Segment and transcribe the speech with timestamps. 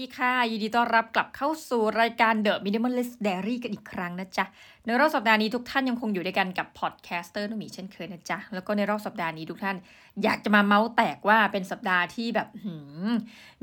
[0.00, 4.44] ดีค่ะยินดีต้อนรับกลับเข้าสู่รายการ The Minimalist Diary กันอีกครั้งนะจ๊ะ
[4.84, 9.76] ในรอบสัปดาห์นี้ทุกท่านยังคงอยู่ด้วยกันกับ podcaster นุ่มีเช่นเคยนะจ๊ะ แล้วก็ในรอบสัปดาห์นี้ทุกท่าน
[10.22, 12.48] อยากจะมาเมาท์แตกว่าเป็นสัปดาห์ที่แบบ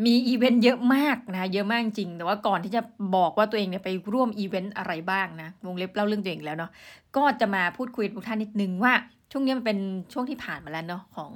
[0.05, 2.81] มีอีเวนต์เยอะมากนะ เยอะมากจริง แต่ว่าก่อนที่จะ
[3.15, 6.71] บอกว่าตัวเองเนี่ยไปร่วมอีเวนต์อะไรบ้างนะ วงเล็บเล่าเรื่องตัวเองแล้วเนาะ
[7.15, 8.93] ก็จะมาพูดคุยกับทุกท่านนิดนึงว่า
[9.31, 9.79] ช่วงนี้มันเป็น
[10.13, 11.31] ช่วงที่ผ่านมาแล้วเนาะของ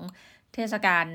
[0.53, 1.05] เทศกาล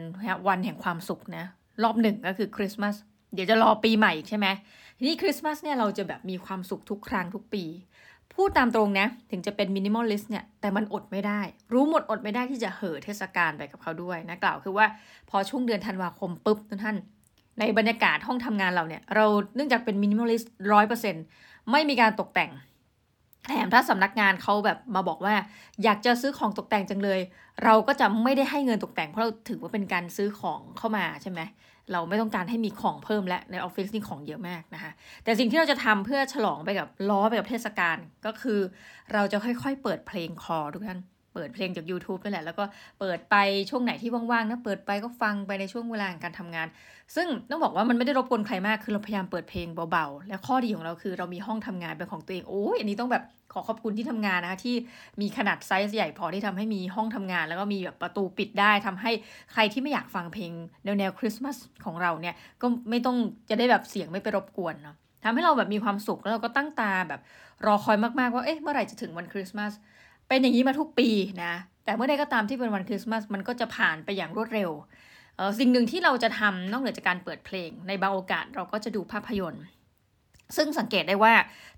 [0.48, 1.44] วันแห่งความสุขนะ
[1.82, 2.96] รอบหนึ่งก็คือคริสต์มาส
[3.32, 4.46] เดี๋ยวจะรอปีใหม่ใช่ไหม
[4.96, 7.64] ทีนี้คริสต์มาสเนี่ยเราจะแบบมีความสุขทุกครั้งทุกปี
[8.34, 11.40] พูดตามตรงนะ ถึงจะเป็น minimalist เนี่ย แต่มันอดไม่ได้
[11.72, 14.86] รู้หมดอดไม่ได้ที่จะเห่อเทศกาลไปกับเขาด้วยนะ กล่าวคือว่า
[15.30, 16.96] พอช่วงเดือนธันวาคมปุ๊บทุกท่าน
[17.58, 21.14] ในบรรยากาศห้องทำงานเราเนี่ย เราเนื่องจากเป็น minimalist ร้อยเปอร์เซ็นต์
[21.70, 22.50] ไม่มีการตกแต่ง
[23.48, 25.34] แถมถ้าสำนักงานเขาแบบมาบอกว่า
[25.84, 27.20] อยากจะซื้อของตกแต่งจังเลย
[27.64, 31.40] เราก็จะไม่ได้ให้เงินตกแต่งเพราะเราถือว่าเป็นการซื้อของเข้ามาใช่ไหม
[31.92, 34.92] เราไม่ต้องการให้มีของเพิ่มและในออฟฟิศนี่ของเยอะมากนะคะ
[35.24, 38.60] แต่สิ่งที่เราจะทำเพื่อฉลองไปกับล้อไปกับเทศกาลก็คือ
[39.12, 41.00] เราจะค่อยๆ เปิดเพลงคอทุกท่าน
[41.36, 42.64] เปิดเพลงจาก YouTube นั่นแหละ แล้วก็
[43.00, 43.36] เปิดไป
[43.70, 46.66] ช่วงไหนที่ว่างๆนะเปิดไปก็ฟังไปในช่วงเวลาการทำงาน
[47.16, 54.74] ซึ่งต้องบอกว่ามันไม่ได้รบกวนใครมากคือเราพยายามเปิดเพลงเบาๆ และข้อดีของเราคือเรามีห้องทำงานเป็นของตัวเองโอ้ยอันนี้ต้องแบบขอขอบคุณที่ทำงานนะคะที่
[55.20, 59.10] มีขนาดไซส์ใหญ่พอที่ทำให้มีห้องทำงาน แล้วก็มีแบบประตูปิดได้ทำให้
[59.52, 60.52] ใครที่ไม่อยากฟังเพลง
[60.84, 63.16] แนวแนวคริสต์มาสของเราเนี่ยก็ไม่ต้อง
[63.50, 67.20] จะได้แบบเสียงไม่ไปรบกวนเนาะทำให้เราแบบมีความสุขแล้วเราก็ตั้งตาแบบ
[67.66, 69.72] รอคอยมากๆว่าเอ๊ะเมื่อไหร่จะถึงวันคริสต์มาส
[70.28, 71.08] เป็นอย่างนี้มาทุกปี
[71.44, 74.70] นะ แต่เมื่อใดก็ตามที่เป็นวันคริสต์มาสมันก็จะผ่านไปอย่างรวดเร็ว
[75.58, 79.64] สิ่งหนึ่งที่เราจะทำนอกเหนือจากการเปิดเพลง ในบางโอกาสเราก็จะดูภาพยนตร์
[80.56, 81.34] ซึ่งสังเกตได้ว่า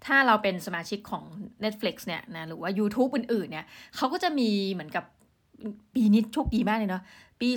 [0.07, 1.25] ถ้าเราเป็นสมาชิกของ
[1.65, 5.05] Netflix เนี่ยนะหรือว่า YouTube อื่นๆเนี่ยเขาก็จะมีเหมือนกับ
[5.95, 7.03] ปีนี้โชคดีมากเลยเนาะ
[7.41, 7.51] ปี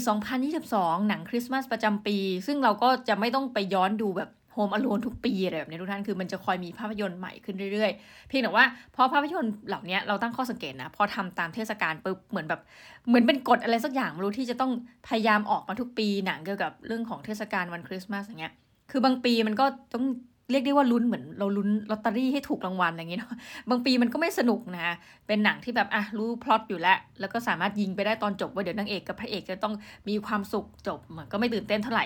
[0.50, 2.18] 2022 หนังคริสต์มาสประจำปี
[2.48, 12.62] ซึ่งเราก็จะไม่ต้องไปย้อนดูแบบ โฮมอโลนทุกปีอะไรแบบนี้ทุกท่านคือมันจะคอยมีภาพยนตร์ใหม่ขึ้นเรื่อยๆ เพียงแต่ว่าพอภาพยนตร์เหล่านี้เราตั้งข้อสังเกตนะ พอทำตามเทศกาลปุ๊บเหมือนแบบ
[13.08, 14.72] เหมือนเป็นกฎอะไรสักอย่างไม่รู้ที่จะต้อง
[15.08, 18.54] พยายามออกมาทุกปีหนังเกี่ยวกับเรื่องของเทศกาลวันคริสต์มาสอย่างเงี้ย
[18.92, 20.06] คือบางปีมันก็ต้อง
[20.52, 23.36] เรียกได้ว่าลุ้นเหมือนเราลุ้นลอตเตอรี่ให้ถูกรางวัลอะไรอย่างเงี้ยเนาะ
[23.70, 24.96] บางปีมันก็ไม่สนุกนะ
[25.28, 29.74] เป็นหนังที่แบบอะรู้พล็อตอยู่แล้ว แล้วก็สามารถยิงไปได้ตอนจบว่าเดี๋ยวนางเอกกับพระเอกจะต้อง
[30.10, 32.06] มีความสุขจบมันก็ไม่ตื่นเต้นเท่าไหร่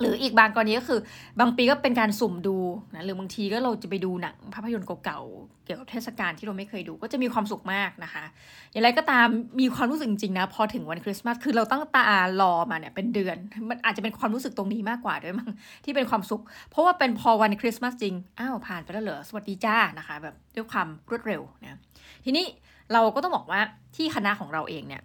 [0.00, 1.00] หรืออีกบางกรณีก็คือ
[1.40, 2.56] บางปีก็เป็นการสุ่มดู
[2.94, 8.24] นะหรือบางทีก็เราจะไปดูหนังภาพยนตร์เก่าๆเกี่ยวกับเทศกาลที่เราไม่เคยดูก็จะมีความสุขมากนะคะ
[8.72, 9.26] อย่างไรก็ตาม
[9.60, 12.06] มีความรู้สึกจริงๆนะพอถึงวันคริสต์มาสคือเราตั้งตา
[12.40, 13.36] รอมาเนี่ยเป็นเดือน
[13.70, 15.50] มันอาจจะเป็นความรู้สึกตรงนี้มากกว่าด้วยมั้ง
[15.84, 21.78] ที่เป็นความสุข เพราะว่าเป็นพอวันคริสต์มาสจริงอ้าวผ่านไปแล้วเหรอสวัสดีจ้านะคะ แบบด้วยความรวดเร็วนะ
[22.24, 22.44] ทีนี้
[22.92, 23.60] เราก็ต้องบอกว่า
[23.96, 25.02] ที่คณะของเราเองเนี่ย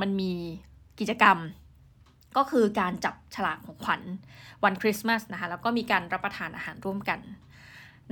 [0.00, 0.32] มันมี
[1.00, 1.36] กิจกรรม
[2.36, 4.02] ก็คือการจับฉลากของขวัญ
[4.64, 7.20] วันคริสต์มาสนะคะแล้วก็มีการรับประทานอาหารร่วมกัน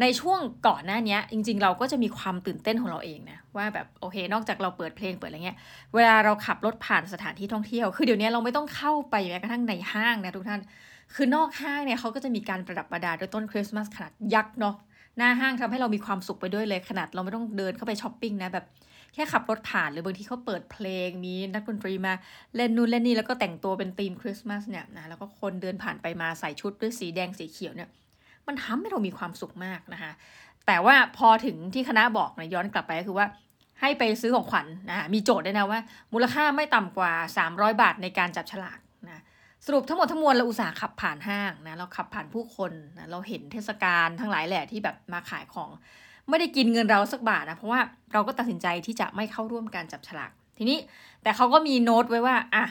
[0.01, 5.59] ในช่วงก่อนหน้านี้จริง ๆ เราก็จะมีความตื่นเต้นของเราเองนะว่าแบบโอเคนอกจากเราเปิดเพลงเปิดอะไรเงี้ย
[5.95, 10.61] เวลาเราขับรถผ่านสถานที่ท่องเที่ยว คือเดี๋ยวนี้เราไม่ต้องเข้าไปแม้กระทั่งในห้างนะทุกท่าน
[11.15, 14.75] คือนอกห้างเนี่ยเขาก็จะมีการประดับประดาด้วยต้นคริสต์มาสขนาดยักษ์เนาะ
[15.17, 18.67] หน้าห้างทำให้เรามีความสุขไปด้วยเลยขนาดเราไม่ต้องเดินเข้าไปช้อปปิ้งนะแบบ
[19.15, 22.13] แค่ขับรถผ่านหรือบางทีเขาเปิดเพลงมีนักดนตรีมา
[22.57, 27.89] เล่นนู่นเล่นนี่แล้วก็แต่งตัวเป็นธีมคริสต์มาสเนี่ยนะแล้วก็คนเดินผ่านไปมาใส่ชุดด้วยสีแดงสีเขียวเนี่ย
[28.47, 30.13] มันทำให้เรามีความสุขมากนะคะ
[30.67, 33.27] แต่ว่าพอถึงที่คณะบอกนะย้อนกลับไปก็คือว่า
[33.81, 35.81] ให้ไปซื้อของขวัญนนะมีโจทย์ด้วยนะว่า
[36.13, 37.13] มูลค่าไม่ต่ำกว่า
[37.47, 38.79] 300 บาทในการจับฉลาก
[39.09, 39.23] นะ
[39.67, 45.71] สรุปทั้งหมดทั้งมวลเราอุตส่าห์ขับผ่านห้างนะเราขับผ่านผู้คนนะเราเห็นเทศกาลทั้งหลายแหละที่แบบมาขายของ
[46.29, 47.81] ไม่ได้กินเงินเราสักบาทนะเพราะว่า
[48.13, 50.79] เราก็ตัดสินใจที่จะไม่เข้าร่วมการจับฉลาก ทีนี้
[51.23, 52.65] แต่เขาก็มีโน้ตไว้ว่าอะ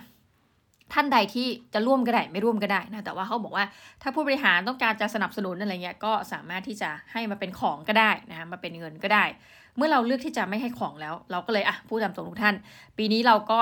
[0.93, 3.65] ท่านใดที่จะร่วมก็ได้ไม่ร่วมก็ได้นะแต่ว่าเขาบอกว่า
[4.01, 9.25] ถ้าผู้บริหารต้องการจะสนับสนุนอะไรเงี้ยก็สามารถที่จะให้มาเป็นของก็ได้นะคะมาเป็นเงินก็ได้
[9.77, 12.55] เมื่อเราเลือกที่จะไม่ให้ของแล้ว เราก็เลยอะพูดตามตรงทุกท่าน
[12.97, 13.59] ปีนี้เราก็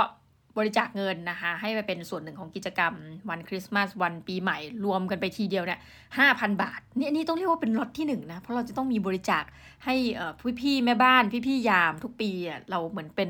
[0.60, 2.94] บริจาคเงินนะคะให้ไปเป็นส่วนหนึ่งของกิจกรรม
[3.30, 5.80] วันคริสต์มาสวันปีใหม่ รวมกันไปทีเดียวเนี่ย
[6.18, 9.44] ห้าพันบาทนี่นี่ต้องเรียกว่าเป็นล็อตที่หนึ่งนะเพราะเราจะต้องมีบริจาค
[9.86, 9.96] ให้
[10.40, 13.30] พี่พี่แม่บ้านพี่พี่ยามทุกปีอะเราเหมือนเป็น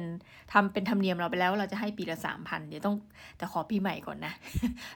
[0.51, 2.95] ทำเป็นธรรมเนียมเราไปแล้วเราจะให้ปีละสามพันเดี๋ยวต้อง
[3.37, 4.33] แต่ขอปีใหม่ก่อนนะ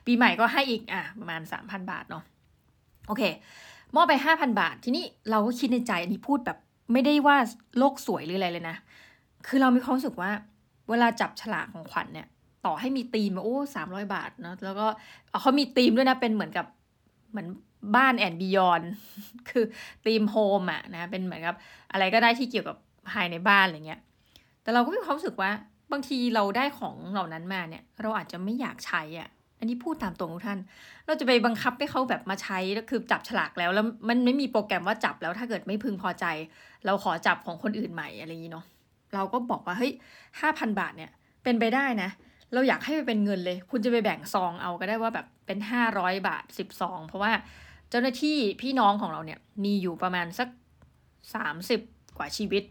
[0.05, 2.23] ปีใหม่ก็ให้อีกอะประมาณสามพันบาทเนาะ
[3.07, 3.23] โอเค
[3.95, 6.57] มอบไปห้าพันบาท ทีนี้เราก็คิดในใจอันนี้พูดแบบ
[6.93, 7.37] ไม่ได้ว่า
[7.77, 8.77] โลกสวยหรืออะไรเลยนะ
[9.47, 10.31] คือเรามีความรู้สึกว่า
[10.89, 12.27] เวลาจับฉลากของขวัญเนี่ย
[12.65, 14.87] ต่อให้มีธีมโอ้สามร้อยบาทเนาะแล้วก็
[15.41, 16.65] เขามีธีมด้วยนะเป็นเหมือนกับ
[17.31, 17.47] เหมือน
[17.95, 18.81] บ้านแอนบิยอน
[19.49, 19.63] คือ
[20.05, 21.55] ธีมโฮมอะนะเป็นเหมือนกับ
[21.91, 22.77] อะไรก็ได้ที่เกี่ยวกับ
[23.11, 24.01] ภายในบ้านอะไรเงี้ย
[24.63, 25.51] แต่เราก็มีความรู้สึกว่า
[25.91, 30.59] บางทีเราได้ของเหล่านั้นมาเนี่ย เราอาจจะไม่อยากใช้อะ อันนี้พูดตามตรงทุกท่าน
[31.05, 36.25] เราจะไปบังคับให้เขาแบบมาใช้แล้วคือจับฉลากแล้วแล้วมันไม่มีโปรแกรมว่าจับแล้วถ้าเกิดไม่พึงพอใจ
[36.85, 38.65] เราขอจับของคนอื่นใหม่อะไรอย่างนี้เนาะ
[39.13, 39.93] เราก็บอกว่าเฮ้ย
[40.39, 41.11] ห้าพันบาทเนี่ย
[41.43, 42.09] เป็นไปได้นะ
[42.53, 47.31] เราอยากให้เป็นเงินเลย คุณจะไปแบ่งซองเอาก็ได้ว่าแบบเป็นห้าร้อยบาทสิบซองเพราะว่า
[47.89, 50.47] เจ้าหน้าที่พี่น้องของเราเนี่ยมีอยู่ประมาณสัก
[51.35, 51.79] สามสิบ
[52.17, 52.63] กว่าชีวิต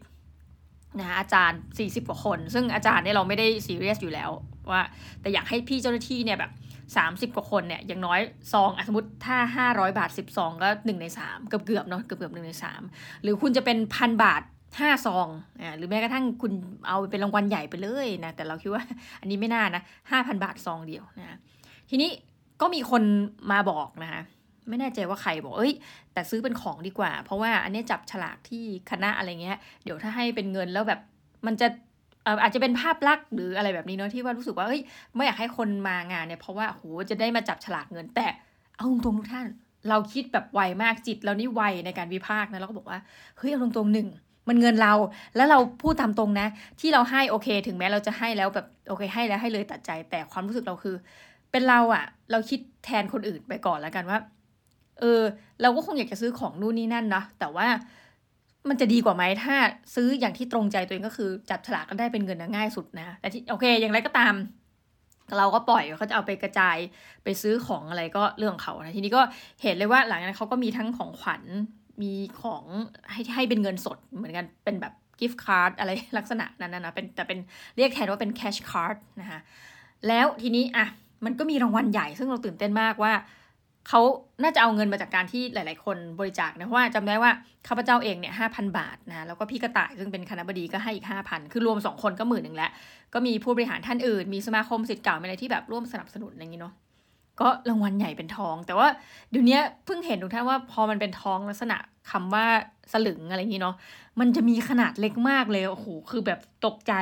[0.99, 4.29] นะอาจารย์สี่สิบกว่าคน ซึ่งอาจารย์เนี่ยเราไม่ได้ซีเรียสอยู่แล้ว
[4.71, 4.81] ว่า
[5.21, 6.51] แต่อยากให้พี่เจ้าหน้าที่เนี่ยแบบ
[6.97, 8.19] สามสิบกว่าคนเนี่ยอย่างน้อย
[8.53, 12.81] ซองสมมติถ้าห้าร้อยบาทสิบซองก็หนึ่งในสามเกือบเกือบเนาะเกือบเกือบหนึ่งในสาม
[13.23, 14.41] หรือคุณจะเป็นพันบาท
[14.79, 15.27] ห้าซอง
[15.61, 16.53] อ่าหรือแม้กระทั่งคุณ
[16.87, 18.83] เอาเป็นรางวัลใหญ่ไปเลยนะ แต่เราคิดว่า
[19.21, 19.81] อันนี้ไม่น่านะ
[20.11, 21.37] ห้าพันบาทซองเดียวนะ
[21.89, 22.09] ทีนี้
[22.61, 23.03] ก็มีคน
[23.51, 24.21] มาบอกนะคะ
[24.69, 25.73] ไม่แน่ใจว่าใครบอก เอ้ย
[26.13, 30.99] แต่ซื้อเป็นของดีกว่า เพราะว่าอันนี้จับฉลากที่คณะอะไรเงี้ย เดี๋ยวถ้าให้เป็นเงินแล้วแบบ
[31.45, 31.67] มันจะ
[32.41, 34.81] อาจจะเป็นภาพลักษณ์หรืออะไรแบบนี้เนาะที่ว่ารู้สึกว่าเฮ้ย
[35.15, 38.27] ไม่อยากให้คนมางานเนี่ย เพราะว่าโหจะได้มาจับฉลากเงิน แต่
[38.77, 39.47] เอาตรงๆทุกท่าน
[39.89, 42.99] เราคิดแบบไวมากจิตเรานี่ไวในการวิพากษ์นะเราก็บอกว่า
[43.37, 44.07] เฮ้ยเอาตรงๆหนึ่ง
[44.47, 44.93] มันเงินเรา
[45.35, 46.47] แล้วเราพูดตามตรงนะ
[46.79, 50.95] ที่เราให้โอเค ถึงแม้เราจะให้แล้วแบบโอเค ให้แล้วให้เลยตัดใจ แต่ความรู้สึกเราคือ
[51.51, 54.19] เป็นเราอะเราคิดแทนคนอื่นไปก่อนแล้วกันว่า
[54.99, 55.21] เออ
[55.61, 57.67] เราก็คงอยากจะซื้อของนู่นนี่นั่นนะแต่ว่า
[58.69, 59.55] มันจะดีกว่าไหมถ้า
[59.95, 64.33] ซื้ออย่างที่ตรงใจตัวเองก็คือจับฉลากก็ได้เป็นเงินง่ายสุดนะแต่ที่โอเค อย่างไรก็ตาม
[65.37, 66.77] เราก็ปล่อยเขาจะเอาไปกระจาย
[67.23, 69.21] ไปซื้อของอะไรก็เรื่องเขานะทีนี้ก็
[69.61, 71.43] เห็นเลยว่าหลังจากนั้นเขาก็มีทั้งของขวัญ
[72.01, 72.63] มีของ
[73.11, 77.39] ให้ให้เป็นเงินสดเหมือนกันเป็นแบบกิฟต์การ์ดอะไรลักษณะนั้นนะเป็นแต่เป็น
[77.75, 79.39] เรียกแทนว่าเป็นแคชการ์ดนะคะ
[80.07, 80.87] แล้วทีนี้อะ
[81.25, 83.13] มันก็มีรางวัลใหญ่ซึ่งเราตื่นเต้นมากว่า
[83.89, 84.01] เขา
[84.43, 87.31] น่าจะเอาเงินมาจากการที่หลาย ๆ คนบริจาคนะเพราะว่าจำได้ว่า
[87.67, 92.71] ข้าพเจ้าเองเนี่ยห้าพันบาทนะแล้วก็พี่กระต่ายซึ่งเป็นคณะบดีก็ให้อีกห้าพันคือรวมสองคนก็หมื่นหนึ่งแล้ว
[93.13, 96.73] ก็มีผู้บริหารท่านอื่น มีสมาคมสิทธิ์เก่าอะไรที่แบบร่วมสนับสนุนอะไรอย่างนี้เนาะ
[97.41, 98.87] ก็รางวัลใหญ่เป็นทอง แต่ว่า
[99.29, 101.77] เดี๋ยวนี้เพิ่งเห็นทุกท่านว่าพอมันเป็นทองลักษณะ
[102.11, 102.45] คำว่า
[102.93, 103.75] สลึงอะไรอย่างนี้เนาะ
[104.19, 106.93] มันจะมีขนาดเล็กมากเลยโอ้โหคือแบบตกใจ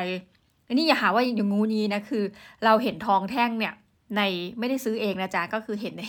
[0.68, 2.24] อันนี้อย่าหาว่าอย่างงูนี้นะคือ
[2.66, 3.74] เราเห็นทองแท่งเนี่ย
[4.16, 4.22] ใน
[4.60, 6.04] ไม่ได้ซื้อเองนะจ๊ะก็คือเห็นใน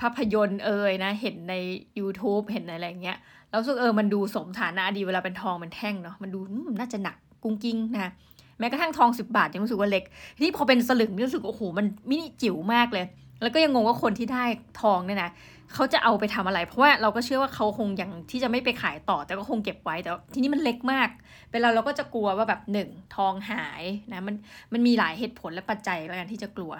[0.00, 1.54] ภาพยนตร์เอ่ยนะเห็นใน
[2.00, 3.18] YouTube เห็นอะไรเงี้ย
[3.50, 6.40] แล้วสึกเออมันดูสมฐานะดีเวลาเป็นทองมันแท่งเนาะมันดู
[6.78, 8.12] น่าจะหนักกุ้งกิ้งนะ
[8.58, 10.04] แม้กระทั่งทองสิบาทยังรู้สึกว่าเล็ก
[10.42, 13.06] ที่พอเป็นสลึงรู้สึกโอ้โหมันมินิจิ๋วมากเลย
[13.42, 14.44] แล้วก็ยังงงว่าคนที่ได้
[14.80, 15.30] ทองเนี่ยนะ
[15.74, 21.08] เขาจะเอาไปทำอะไร เพราะว่าเราก็เชื่อว่าเขาคงยังที่จะไม่ไปขายต่อ แต่ก็คงเก็บไว้แต่ทีนี้มันเล็กมาก
[21.50, 23.82] เป็นเราเราก็จะกลัวว่าแบบหนึ่งทองหาย
[24.12, 24.34] นะมัน
[24.72, 26.72] มันมีหลายเหตุผลและปัจจัยแล้วกันที่จะกลัว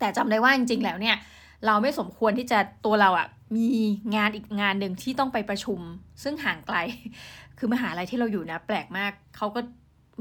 [0.00, 1.16] แต่จำได้ว่าจริงๆแล้วเนี่ย
[1.66, 3.26] เราไม่สมควรที่จะตัวเราอะ่ะ
[3.56, 3.66] มี
[4.16, 5.80] งานอีกงานหนึ่งที่ต้องไปประชุม
[6.22, 6.76] ซึ่งห่างไกล
[7.58, 9.60] คือมหาลัยที่เราอยู่นะ แปลกมากเขาก็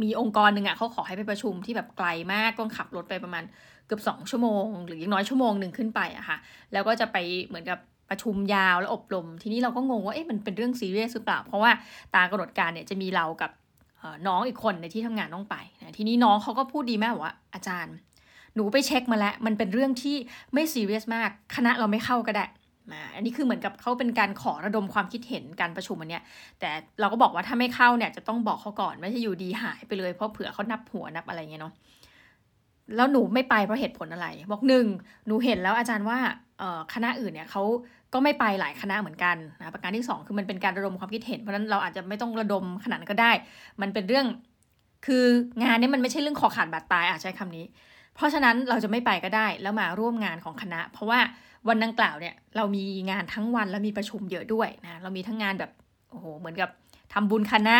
[0.02, 3.44] มีองค์กรหนึ่งอะ่ะเขาขอให้ไปประชุมที่แบบไกลมากต้องขับรถไปประมาณ
[3.90, 6.38] เกือบสองชั่วโมง หรืออย่างน้อยชั่วโมงหนึ่งขึ้นไปอะค่ะ
[6.74, 11.72] แล้วก็จะไปเหมือนกับประชุมยาวแล้วอบรม ทีนี้เราก็งงว่าเอ๊ะมันเป็นเรื่องซีเรียสหรือเปล่า เพราะว่า
[12.16, 13.52] ตามกำหนดการเนี่ยจะมีเรากับ
[14.28, 17.96] น้องอีกคนในที่ทำงานต้องไปนะทีนี้น้องเขาก็พูดดีมากว่าอาจารย์
[18.56, 20.16] หนูไปเช็คมาแล้ว มันเป็นเรื่องที่
[20.54, 22.46] ไม่ซีเรียสมาก คณะเราไม่เข้าก็ได้
[22.92, 26.24] มาอันนี้คือเหมือนกับเขาเป็นการขอระดมความคิดเห็นการประชุมอันเนี้ย
[26.60, 26.70] แต่
[27.00, 31.74] เราก็บอกว่าถ้าไม่เข้าเนี่ยจะต้องบอกเขาก่อนไม่ใช่อยู่ดีหายไปเลยเพราะเผื่อเขานับหัวนับอะไรเงี้ยเนาะ
[32.96, 34.86] แล้วหนูไม่ไปเพราะเหตุผลอะไร บอกหนึ่ง
[35.28, 36.18] หนูเห็นแล้วอาจารย์ว่า
[36.94, 37.64] คณะอื่นเนี่ยเขา
[38.14, 43.32] ก็ไม่ไปหลายคณะเหมือนกันนะประการที่ 2 คือมันเป็นการระดมความคิดเห็นเพราะนั้นเราอาจจะไม่ต้องระดมขนาดนั้นก็ได้
[43.82, 44.26] มันเป็นเรื่อง
[45.06, 45.26] คือ
[45.64, 47.66] งานนี้มันไม่ใช่เรื่องขอขาดบาดตายอาจใช้คำนี้
[48.16, 51.20] เพราะฉะนั้นเราจะไม่ไปก็ได้แล้วมาร่วมงานของคณะ เพราะว่า
[51.68, 55.72] วันดังกล่าวเนี่ยเรามีงานทั้งวันแล้วมีประชุมเยอะด้วยนะเรามีทั้งงานแบบ
[56.12, 56.70] โอ้โหเหมือนกับ
[57.14, 57.78] ทำบุญคณะ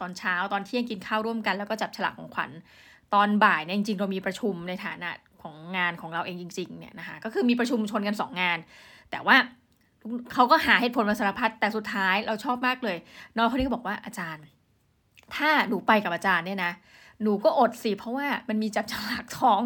[0.00, 2.50] ตอนเช้าตอนเที่ยงกินข้าวร่วมกัน แล้วก็จับฉลากของขวัญ
[3.14, 5.10] ตอนบ่ายเนี่ยจริงๆเรามีประชุมในฐานะ
[5.42, 8.58] ของงานของเราเองจริง ๆเนี่ยนะคะก็คือมีประชุมชนกัน 2 งาน
[9.10, 9.36] แต่ว่า
[10.32, 12.96] เขาก็หาเหตุผลมาสารพัดแต่สุดท้ายเราชอบมากเลย
[13.36, 14.44] น้องคนนี้ก็บอกว่าอาจารย์
[15.36, 16.72] ถ้าหนูไปกับอาจารย์เนี่ยนะ
[17.22, 19.60] หนูก็อดสิเพราะว่ามันมีจับฉลากทอง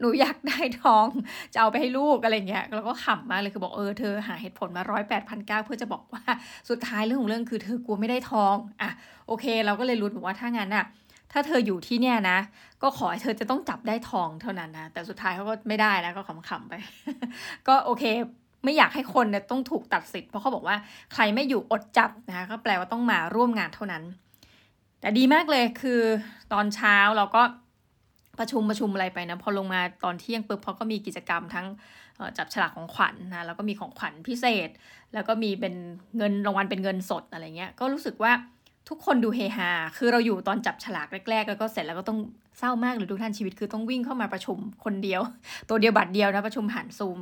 [0.00, 1.06] หนูอยากได้ทอง
[1.52, 6.22] จะเอาไปให้ลูกอะไรเงี้ยแล้วก็ขำมากเลยคือบอกเออเธอหาเหตุผลมาร้อยแปดพันเก้าเพื่อจะบอกว่า
[6.70, 8.90] สุดท้ายเรื่องของเรื่องคือเธอกลัวไม่ได้ทองอะ
[9.28, 10.84] โอเค เราก็เลยรู้บอกว่าถ้างั้นอะ
[11.32, 12.38] ถ้าเธออยู่ที่เนี่ยนะ
[12.82, 16.72] ก็ขอให้เธอจะต้องจับได้ทองเท่านั้นนะ แต่สุดท้ายเขาก็ไม่ได้นะก็ขำๆไป
[17.68, 18.04] ก็โอเค
[18.64, 20.76] ไม่อยากให้คนเนี่ยต้องถูกตัดสิทธิ์เพราะเขาบอกว่า
[21.14, 24.02] ใครไม่อยู่อดจับนะคะก็แปลว่าต้องมาร่วมงานเท่านั้น
[25.00, 26.00] แต่ดีมากเลยคือ
[26.52, 27.42] ตอนเช้าเราก็
[28.38, 31.66] ประชุมประชุมอะไรไปนะพอลงมาตอนเที่ยงปุ๊บเขาก็มีกิจกรรมทั้ง
[32.38, 34.68] จับฉลากของขวัญนนะแล้วก็มีของขวัญพิเศษ
[35.14, 35.74] แล้วก็มีเป็น
[36.16, 38.32] เงินรางวัลเป็นเงินสดอะไรเงี้ยก็รู้สึกว่า
[38.88, 42.18] ทุกคนดูเฮฮา คือเราอยู่ตอนจับฉลากแรกๆ แล้วก็เสร็จแล้วก็ต้อง
[42.58, 45.20] เศร้ามากเลยทุกท่านชีวิตคือต้องวิ่งเข้ามาประชุมคนเดียว
[45.68, 47.18] ตัวเดียวบัตรเดียวนะประชุมผ่านซูม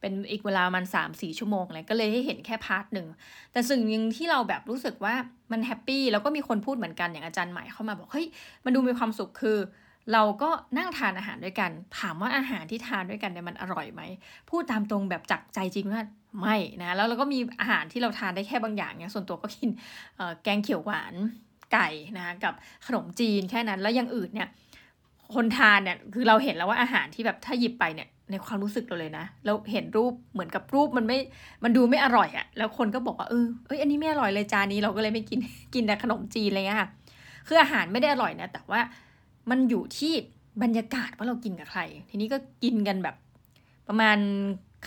[0.00, 3.06] เป็นอีกเวลามันสามสี่ชั่วโมงเลยก็เลยให้เห็นแค่ part หนึ่ง
[3.52, 5.14] แต่สิ่งหนึ่งที่เราแบบรู้สึกว่า
[5.52, 8.26] มัน happy แล้วก็มีคนพูดเหมือนกันอย่างอาจารย์ใหม่เข้ามาบอกเฮ้ย
[8.64, 9.56] มันดูมีความสุขคือ
[10.12, 14.02] เราก็นั่งทานอาหารด้วยกัน ถามว่าอาหารที่ทานด้วยกันเนี่ยมันอร่อยไหม
[14.50, 16.02] พูดตามตรงแบบจากใจจริงว่า
[16.40, 19.70] ไม่นะ แล้วเราก็มีอาหารที่เราทานได้แค่บางอย่างเนี่ยส่วนตัวก็กิน
[20.42, 21.14] แกงเขียวหวาน
[21.72, 21.88] ไก่
[22.18, 22.54] นะกับ
[22.86, 24.48] ขนมจีนแค่นั้น แล้วยังอื่นเนี่ย
[25.34, 31.18] คนทานเนี่ยคือเราเห็นแล้วว่าอาหารที่แบบถ้าหยิบไปเนี่ยในความรู้สึกเราเลยนะ เราเห็นรูปเหมือนกับรูปมันไม่
[31.64, 35.38] มันดูไม่อร่อยอะแล้วคนก็บอกว่าเออเอ้ยอันนี้ไม่อร่อยเลยจานนี้เราก็เลยไม่กิน
[35.74, 36.88] กินแต่ขนมจีนอะไรเงี้ยค่ะ
[37.46, 38.80] คืออาหารไม่ได้อร่อยนะแต่ว่า
[39.50, 40.12] มันอยู่ที่
[40.62, 41.80] บรรยากาศว่าเรากินกับใคร
[42.10, 43.16] ทีนี้ก็กินกันแบบ
[43.88, 44.18] ประมาณ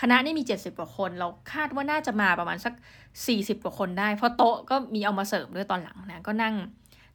[0.01, 2.74] คณะนี่มี 70 กว่าคน เราคาดว่าน่าจะมาประมาณสัก
[3.20, 6.55] 40 กว่าคนได้ เพราะโต๊ะก็มีเอามาเสริมด้วยตอนหลังนะ ก็นั่ง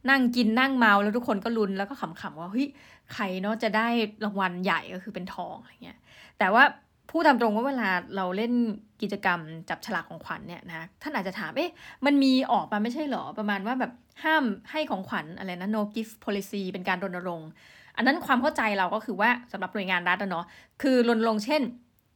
[0.09, 2.67] นั่งกินนั่งเมาแล้วทุกคนก็ลุ้นแล้วก็ขำๆว่าเฮ้ย
[3.13, 3.87] ใครเนาะจะได้
[4.25, 5.99] รางวัลใหญ่ก็คือเป็นทองอะไรเงี้ย
[6.39, 6.63] แต่ว่า
[7.09, 8.53] พูดตามตรงว่าเวลาเราเล่น
[9.01, 9.39] กิจกรรม
[9.69, 11.71] จับฉลากของขวัญเนี่ยนะท่านอาจจะถามเอ๊ะ
[12.05, 13.91] มันมีออกมาไม่ใช่หรอประมาณว่าแบบ
[14.23, 17.49] ห้ามให้ของขวัญอะไรนะ no gift policy เป็นการรณรงค์
[17.95, 20.45] อันนั้นความเข้าใจเราก็คือว่าสำหรับหน่วยงานรัฐเนาะ
[20.81, 21.61] คือรณรงค์เช่น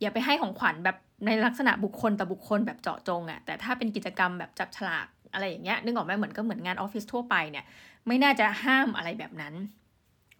[0.01, 7.65] อย่าไปให้ของขวัญแบบในลักษณะบุคคลต่อบุคคลแบบเจาะจงอะแต่ถ้าเป็นกิจกรรมแบบจับฉลากอะไรอย่างเงี้ยนึกออกไหมเหมือนก็เหมือนงานออฟฟิศทั่วไปเนี่ย
[8.07, 9.53] ไม่น่าจะห้ามอะไรแบบนั้น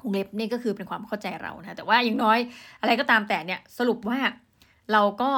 [0.04, 2.40] วงเล็บนี่ก็คือเป็นความเข้าใจเรานะแต่ว่าอย่างน้อย
[2.82, 4.20] อะไรก็ตามแต่เนี่ยสรุปว่า
[4.92, 5.32] เราก็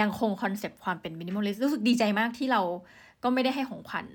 [0.00, 2.62] ยังคง concept ความเป็น minimalist รู้สึกดีใจมากที่เรา
[3.22, 4.06] ก็ไม่ได้ให้ของขวัญ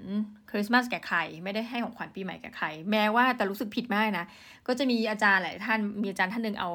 [0.49, 4.25] คริสต์มาสแก่ใคร ไม่ได้ให้ของขวัญปีใหม่แก่ใคร แม้ว่าแต่รู้สึกผิดมากนะ
[4.67, 6.69] ก็จะมีอาจารย์หลายท่านมีอาจารย์ท่านหนึ่งเอา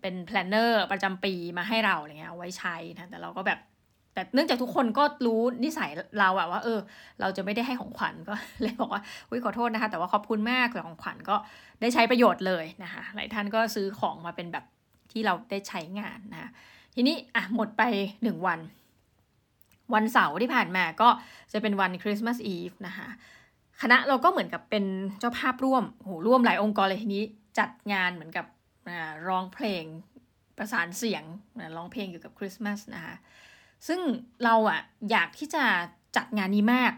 [0.00, 3.58] เป็น planner ประจำปีมาให้เราอะไรเงี้ยเอาไว้ใช้นะแต่เราก็แบบ
[4.14, 5.90] แต่เนื่องจากทุกคนก็รู้นิสัย
[6.20, 6.78] เราอะว่า เออ
[7.20, 11.36] เราจะไม่ได้ให้ของขวัญก็เลยบอกว่าอุ้ยขอโทษนะคะ แต่ว่าขอบคุณมากแต่ของขวัญก็
[11.80, 14.64] ได้ใช้ประโยชน์เลยนะคะหลายท่านก็ซื้อของมาเป็นแบบ
[15.12, 16.50] ที่เราได้ใช้งานนะคะ
[16.94, 17.82] ทีนี้อะหมดไป
[18.22, 18.60] หนึ่งวัน
[19.94, 21.08] วันเสาร์ที่ผ่านมาก็
[21.52, 23.08] จะเป็นวันคริสต์มาสอีฟนะคะ
[23.82, 24.84] คณะเราก็เหมือนกับเป็น
[25.20, 27.22] เจ้าภาพร่วมโหร่วมหลายองค์กรเลยทีนี้
[27.58, 28.46] จัดงานเหมือนกับ
[29.28, 29.84] ร้องเพลง
[30.58, 31.24] ประสานเสียง
[31.76, 33.14] ร้องเพลงเกี่ยวกับคริสต์มาสนะคะ
[33.86, 34.00] ซึ่ง
[34.44, 35.64] เราอะอยากที่จะ
[36.16, 36.92] จัดงานนี้มาก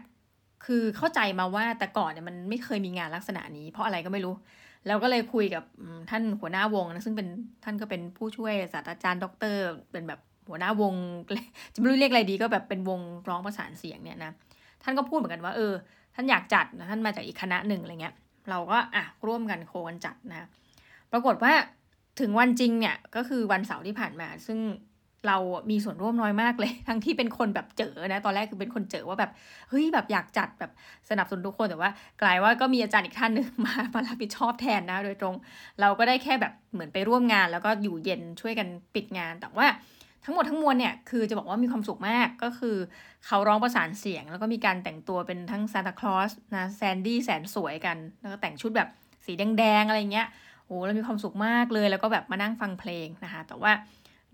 [0.65, 4.33] คือเข้าใจมาว่าแต่ก่อนเนี่ยมันไม่เคยมีงานลักษณะนี้ เพราะอะไรก็ไม่รู้
[4.87, 5.63] แล้วก็เลยคุยกับ
[6.09, 7.27] ท่านหัวหน้าวงนะซึ่งเป็น
[7.63, 10.93] ท่านก็เป็นผู้ช่วยศาสตราจารย์ด็อกเตอร์เป็นแบบหัวหน้าวง
[11.73, 14.31] จะไม่รู้เรียกอะไรดีก็แบบเป็นวงร้องประสานเสียงเนี่ยนะ
[14.83, 15.73] ท่านก็พูดเหมือนกันว่าเออ
[16.15, 18.15] ท่านอยากจัดนะท่านมาจากอีกคณะหนึ่งอะไรเงี้ย
[18.49, 20.47] เราก็อะร่วมกันโคกันจัดนะ
[21.11, 21.53] ปรากฏว่า
[22.19, 24.59] ถึงวันจริงเนี่ยก็คือวันเสาร์ที่ผ่านมา ซึ่ง
[25.27, 25.37] เรา
[25.71, 29.31] มีส่วนร่วมน้อยมากเลย ทั้งที่เป็นคนแบบเจอนะ ตอนแรกคือเป็นคนเจอว่าแบบ
[29.69, 30.71] เฮ้ยแบบอยากจัดแบบ
[31.09, 31.91] สนับสนุนทุกคนแต่ว่า
[32.21, 35.35] กลายว่าก็มีอาจารย์อีกท่านหนึ่งมามารับผิดชอบแทนนะ โดยตรง
[35.81, 39.67] เราก็ได้แค่แบบเหมือนไปร่วมงาน แล้วก็อยู่เย็นช่วยกันปิดงานแต่ว่า
[40.25, 42.75] ทั้งหมดทั้งมวลเนี่ยคือจะบอกว่ามีความสุขมากก็คือ
[43.25, 48.89] เขาร้องประสานเสียง แล้วก็มีการแต่งตัวเป็นทั้งซานตาคลอสนะแซนดี้แสนสวยกัน แล้วก็แต่งชุดแบบ
[49.25, 50.27] สีแดงๆอะไรเงี้ย
[50.65, 53.71] โอ้เรามีความสุขมากเลยแล้วก็แบบมานั่งฟังเพลงนะคะแต่ว่า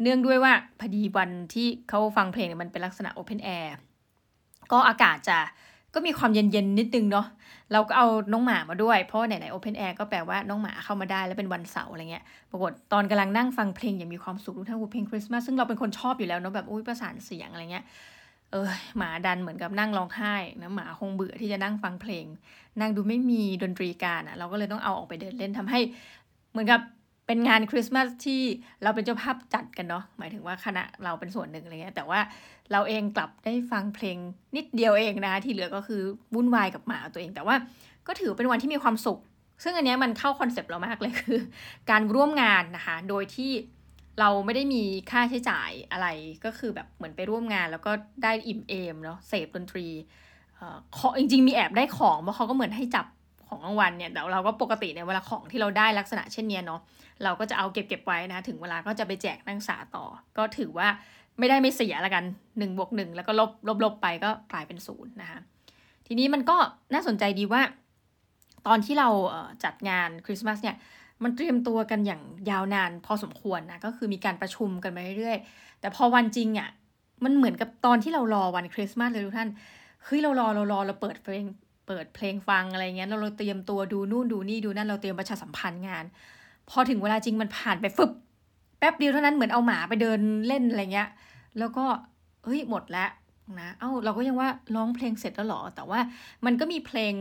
[0.01, 3.75] เนื่องด้วยว่าพอดีวันที่เขาฟังเพลงมันเป็นลักษณะโอเพนแอร์
[4.71, 5.39] ก็อากาศจะ
[5.93, 7.27] ก็มีความเย็นๆนิดนึงเนาะ
[7.71, 17.85] เราก็เอาน้องหมามาด้วย เพราะไหนๆ open air ก็แปลว่าน้องหมาเข้ามาได้แล้วเป็นวันเสาร์อะไรเงี้ย ปรากฏตอนกำลังนั่งฟังเพลงอย่างมีความสุขทุกท่านเพลงคริสต์มาสซึ่งเราเป็นคนชอบอยู่แล้วเนาะแบบอุ้ยประสานเสียงอะไรเงี้ย
[18.51, 22.25] เออหมาดันเหมือนกับนั่งร้องไห้นะหมาคงเบื่อที่จะนั่งฟังเพลง
[22.79, 25.79] นั่งดูไม่มีดนตรีการอะ่ะ เราก็เลยต้องเอาออกไปเดินเล่นทำให้
[26.51, 26.81] เหมือนกับ
[27.27, 28.41] เป็นงานคริสต์มาสที่
[28.83, 32.19] เราเป็นเจ้าภาพจัดกันเนาะหมายถึงว่าคณะเราเป็นส่วนหนึ่งอะไรเงี้ยแต่ว่า
[32.71, 34.17] เราเองกลับได้ฟังเพลง
[34.55, 36.01] นิดเดียวเองนะ ที่เหลือก็คือ
[36.35, 37.55] วุ่นวายกับหมาตัวเอง แต่ว่า
[38.07, 39.19] ก็ถือเป็นวันที่มีความสุข
[39.63, 41.39] ซึ่งอันนี้มันเข้าคอนเซปต์เรามากเลยคือ
[41.89, 43.51] การร่วมงานนะคะ โดยที่
[44.19, 46.07] เราไม่ได้มีค่าใช้จ่ายอะไร
[46.45, 47.91] ก็คือแบบเหมือนไปร่วมงาน แล้วก็
[48.23, 49.87] ได้อิ่มเอมเนาะเสพดนตรี
[50.55, 50.77] เอ่อ
[51.19, 53.05] จริงๆมีแอบได้ของเพราะเขาก็เหมือนให้จับ
[53.49, 56.81] ของรางวัลเนี่ยแต่เราก็ปกติเนี่ยเวลาของที่เราได้ลักษณะเช่นนี้เนาะ
[57.23, 60.05] เราก็จะเอาเก็บเก็บไว้นะ ถึงเวลาก็จะไปแจกนักศึกษาต่อ
[60.37, 60.87] ก็ถือว่า
[61.39, 62.23] ไม่ได้ไม่เสียละกัน
[62.57, 65.39] หนึ่งบวกหนึ่งแล้วก็ลบลบลบไปก็กลายเป็นศูนย์นะคะ
[66.07, 66.57] ทีนี้มันก็
[66.93, 67.61] น่าสนใจดีว่า
[68.67, 69.09] ตอนที่เรา
[69.63, 70.75] จัดงานคริสต์มาสเนี่ย
[71.23, 76.69] มันเตรียมตัวกันอย่างยาวนานพอสมควรนะก็คือมีการประชุมกันไปเรื่อยๆ แต่พอวันจริงอะ่ะ
[77.23, 79.49] มันเหมือนกับตอนที่เรารอวันคริสต์มาสเลยทุกท่าน
[80.05, 81.45] เฮ้ยเรารอเรารอเราเปิดเพลง
[81.87, 86.05] เปิดเพลงฟังอะไรเงี้ยเราเราเตรียมตัวดูนู่นดูนี่ดูนั่นเราเตรียมประชาสัมพันธ์งาน
[86.69, 88.11] พอถึงเวลาจริงมันผ่านไปฟึบ
[88.79, 91.09] แป๊บเดียวเท่านั้นเหมือนเอาหมาไปเดินเล่นอะไรเงี้ย
[91.59, 91.85] แล้วก็
[92.45, 93.09] เฮ้ยหมดแล้ว
[93.59, 95.99] นะ เอ้าเราก็ยังว่าร้องเพลงเสร็จแล้วหรอ แต่ว่า
[96.45, 97.13] มันก็มีเพลง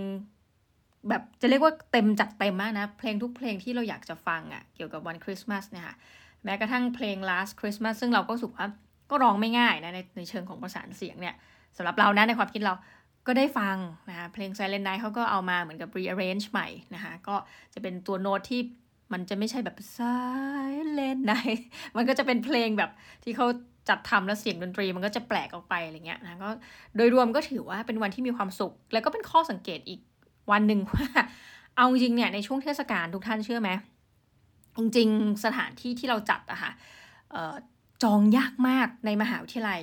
[1.09, 5.97] แบบจะเรียกว่าเต็มจัดเต็มมากนะ เพลงทุกเพลงที่เราอยากจะฟังอะ่ะ เกี่ยวกับวันคริสต์มาสเนี่ยค่ะ
[6.45, 8.67] แม้กระทั่งเพลง last Christmas ซึ่งเราก็สุกว่า
[9.11, 11.35] ก็ร้องไม่ง่ายนะในในเชิงของประสานเสียงเนี่ย
[11.77, 12.75] สำหรับเรานะในความคิดเรา
[13.27, 13.77] ก็ได้ฟัง
[14.09, 17.37] นะคะเพลง Silent Night เขาก็เอามาเหมือนกับ rearrange ใหม่นะคะก็
[17.75, 18.61] จะเป็นตัวโน้ตที่
[19.13, 21.61] มันจะไม่ใช่แบบ Silent Night
[21.97, 22.91] มันก็จะเป็นเพลงแบบ
[23.25, 23.47] ที่เขา
[23.89, 26.49] จัดทำแล้วเสียงดนตรีมันก็จะแปลกออกไปอะไรเงี้ยนะก็
[26.97, 30.01] โดยรวมก็ถือว่าเป็นวันที่มีความสุข แล้วก็เป็นข้อสังเกตอีก
[30.51, 31.09] วันหนึ่งว่า
[31.77, 33.71] เอาจริงเนี่ยในช่วงเทศกาลทุกท่านเชื่อไหม
[34.79, 36.73] จริงๆสถานที่ที่เราจัดอะค่ะ
[38.03, 39.81] จองยากมากในมหาวิทยาลัย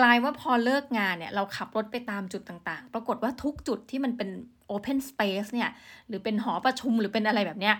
[0.00, 4.28] กลายว่าพอเลิกงานเนี่ยเราขับรถไปตามจุดต่างๆ ปรากฏว่าทุกจุดที่มันเป็น
[4.74, 5.70] Open Space เนี่ย
[6.08, 7.74] หรือเป็นหอประชุมหรือเป็นอะไรแบบเนี้ย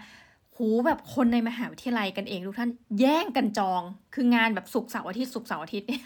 [0.56, 2.70] หูแบบคนในมหาวิทยาลัยกันเองทุกท่าน
[3.00, 3.82] แย่งกันจอง
[4.14, 6.04] คืองานแบบสุกเสาร์อาทิตย์สุกเสาร์อาทิตย์เนี่ย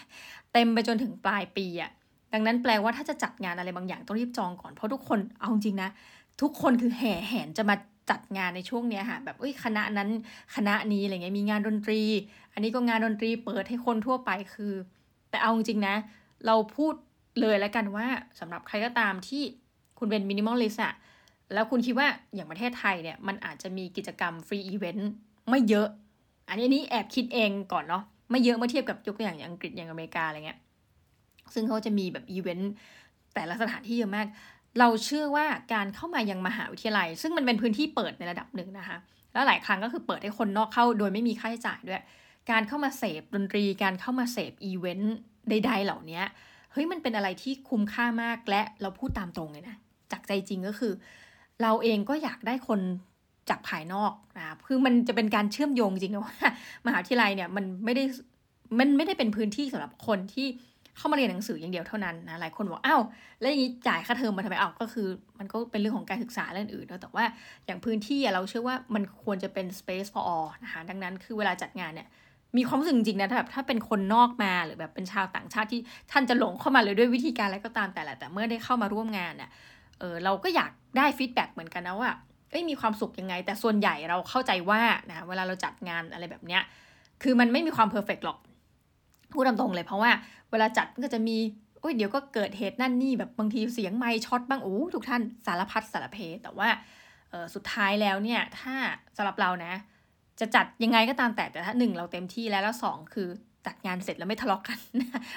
[0.52, 1.90] เต็มไปจนถึงปลายปีอะ
[2.32, 5.90] ดังนั้นแปลว่าถ้าจะจัดงานอะไรบางอย่างต้องรีบจองก่อนเพราะทุกคนเอาจริงนะ
[6.42, 7.76] ทุกคนคือแห่แหนจะมา
[8.10, 10.08] จัดงานในช่วงเนี้ยค่ะแบบเอ้ยคณะนั้น
[10.54, 12.00] คณะนี้อะไรเงี้ยมีงานดนตรี
[12.52, 14.72] อันนี้ก็งานดนตรีเปิดให้คนทั่วไปคือ
[15.32, 15.94] แต่เอาจริงนะ
[16.46, 16.94] เราพูด
[17.40, 18.06] เลยแล้วกันว่า
[18.40, 19.42] สำหรับใครก็ตามที่
[19.98, 20.94] คุณเป็น minimalist อะ
[21.52, 25.10] แล้วคุณคิดว่าอย่างประเทศไทยเนี่ย มันอาจจะมีกิจกรรม free event
[25.50, 25.88] ไม่เยอะ
[26.48, 30.58] อันนี้นี้แอบคิดเองก่อนเนาะไม่เยอะเมื่อเทียบกับยกตัวอย่างอย่างอังกฤษอย่างอเมริกาอะไรเงี้ย
[31.54, 32.72] ซึ่งเขาจะมีแบบอีเวนต์
[33.34, 34.26] แต่ละสถานที่เยอะมาก
[34.78, 38.96] เราเชื่อว่าการเข้ามายังมหาวิทยาลัย ซึ่งมันเป็นพื้นที่เปิดในระดับหนึ่งนะคะ
[39.32, 42.02] แล้วหลายครั้งก็คือเปิดให้คนนอกเข้าโดยไม่มีค่าใช้จ่ายด้วย
[42.50, 45.16] การเข้ามาเสพดนตรี การเข้ามาเสพอีเวนต์
[45.48, 46.20] ใด ๆ เหล่านี้
[46.72, 49.76] เฮ้ยมันเป็นอะไรที่คุ้มค่ามากและเราพูดตามตรงเลยนะ
[50.12, 50.92] จากใจจริงก็คือ
[51.62, 52.80] เราเองก็อยากได้คน
[53.50, 56.36] จากภายนอกนะคือมันจะเป็นการเชื่อมโยงจริงๆว่า
[56.86, 58.04] มหาวิทยาลัยเนี่ยมันไม่ได้
[58.78, 60.46] มันไม่ได้เป็นพื้นที่สำหรับคนที่
[60.96, 63.02] เข้ามาเรียนหนังสืออย่างเดียวเท่านั้นนะหลายคนบอกอ้าว
[63.40, 65.08] แล้วอย่างนี้จ่ายค่าเทอมมาทำไมอ้าวก็คือ
[65.38, 67.24] มันก็เป็นเรื่องของการศึกษาเรื่องอื่นแต่ว่า
[67.66, 72.08] อย่างพื้นที่เราเชื่อว่ามันควรจะเป็น space for all นะคะดังนั้นคือเวลาจัดงานเนี่ย
[72.56, 75.80] มีความรู้สึกจริงนะถ้าแบบถ้าเป็นคนนอกมาหรือแบบเป็นชาวต่างชาติที่
[76.12, 79.50] ท่านจะหลงเข้ามาเลยด้วยวิธีการอะไรก็ตามแต่แหละแต่เมื่อได้เข้ามาร่วมงานเนี่ย
[79.98, 82.10] เออเราก็อยากได้ feedback เหมือนกันนะว่า
[82.50, 86.62] เอ้ยมีความสุขยังไง แต่ส่วนใหญ่เราเข้าใจว่านะเวลาเราจัดงานอะไรแบบเนี้ย
[87.22, 88.38] คือมันไม่มีความ perfect หรอก
[89.32, 90.10] พูดตรงๆเลยเพราะว่า
[90.50, 91.36] เวลาจัดก็จะมี
[91.80, 96.68] โอ้ยเดี๋ยวก็เกิดเหตุนั่นนี่แบบบางทีเสียงไมค์ช็อตบ้างโอ้ทุกท่านสารพัดสารเพแต่ว่า
[97.30, 98.74] เออสุดท้ายแล้วเนี่ยถ้า
[99.16, 99.72] สำหรับเรานะ
[100.40, 103.28] จะจัดยังไงก็ตามแต่แต่ถ้าหนึ่งเราเต็มที่แล้วแล้วสองคือ
[103.66, 104.78] จัดงานเสร็จแล้วไม่ทะเลาะกกัน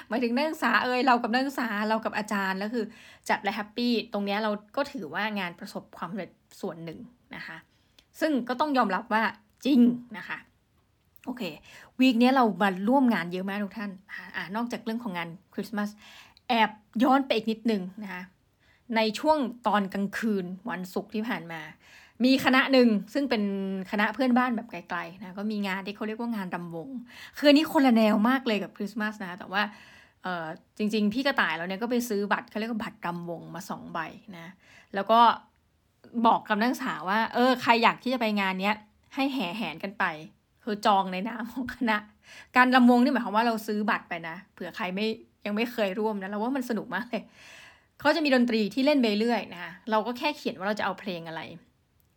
[0.08, 2.84] หมายถึงนักศึกษาเอ่ยเรากับนักศึกษาเรากับอาจารย์แล้วคือ
[3.28, 6.30] จัดและแฮปปี้ตรงนี้เราก็ถือว่างานประสบความสำเร็จ
[6.60, 6.98] ส่วนหนึ่ง
[7.36, 7.56] นะคะ
[8.20, 9.22] ซึ่งก็ต้องยอมรับว่า
[9.64, 9.80] จริง
[10.18, 10.38] นะคะ
[11.26, 11.42] โอเค
[12.00, 13.90] วีคนี้เรามาร่วมงานเยอะมากทุกท่าน
[14.36, 15.88] อ่านอกจากเรื่องของงานคริสต์มาส
[16.48, 16.70] แอบ
[17.02, 18.22] ย้อนไปอีกนิดนึงนะคะ
[18.96, 21.60] ในช่วงตอนกลางคืนวันศุกร์ที่ผ่านมา
[22.24, 23.42] มีคณะหนึ่งซึ่งเป็น
[23.90, 26.88] คณะเพื่อนบ้านแบบไกลๆนะก็มีงานที่เขาเรียกว่างานรำวง
[27.38, 29.62] คือนี้คนละแนวมากเลยกับคริสต์มาสนะแต่ว่า
[30.22, 30.46] เออ
[30.78, 33.98] จริง ๆ พี่กระต่ายเราเนี่ยก็ไปซื้อบัตรเขาเรียกว่าบัตรรำวงมาสองใบ
[34.38, 34.46] นะ
[34.94, 35.20] แล้วก็
[36.26, 38.76] บอกกับนักศึกษาว่า เออใครอยากที่จะไปงานเนี้ย
[39.14, 40.04] ให้แห่แหนกันไป
[40.64, 41.96] คือจองในนามของคณะ
[42.56, 45.06] การลำวงนี่หมายความว่าเราซื้อบัตรไปนะเผื่อใครไม่
[45.46, 47.22] ยังไม่เคยร่วมนะเราว่ามันสนุกมากเลย
[47.98, 51.40] เขาจะมีดนตรีที่เล่นไปเรื่อยนะเราก็แค่เขียนว่าเราจะเอาเพลงอะไร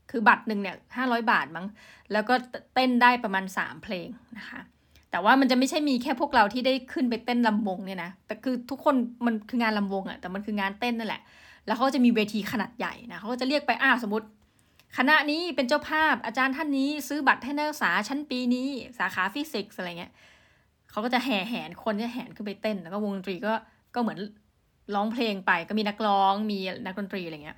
[0.10, 1.66] คือบัตรหนึ่งเนี่ยห้าร้อยบาทมั้ง
[2.12, 2.34] แล้วก็
[2.74, 4.60] เต้นได้ประมาณสามเพลงนะคะ
[5.12, 8.96] แต่ว่ามันจะไม่ใช่มีแค่พวกเราที่ได้ขึ้นไปเต้นลำวงเนี่ยนะ แต่คือทุกคน
[9.26, 11.22] มันคืองานลำวงอะแต่มันคืองานเต้นนั่นแหละ
[11.66, 14.28] แล้วเขาจะมีเวทีขนาดใหญ่นะเขาก็จะเรียกไปอ้าสมมติ
[14.98, 18.68] คณะนี้เป็นเจ้าภาพอาจารย์ท่านนี้ซื้อบัตรให้นักศึกษาชั้นปีนี้
[19.00, 20.12] สาขาฟิสิกส์อะไรเงี้ย
[20.92, 23.54] เขาก็จะแห่แหนคนจะแห่นขึ้นไปเต้น แล้วก็วงดนตรีก็
[23.96, 24.20] ก็เหมือน
[24.96, 27.58] ร้องเพลงไปก็มีนักร้องมีนักดนตรีอะไรเงี้ย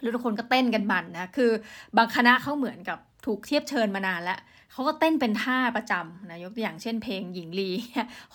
[0.00, 1.50] แล้วทุกคนก็เต้นกันมันนะ คือ
[1.96, 4.40] บางคณะเขาเหมือนกับถูกเทียบเชิญมานานแล้ว
[4.72, 7.70] เขาก็เต้นเป็นท่าประจำนะยกตัวอย่างเช่นเพลงหญิงลี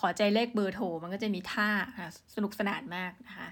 [0.00, 1.68] ขอใจเลขเบอร์โทร มันก็จะมีท่า
[2.34, 3.48] สนุกสนานมากนะคะ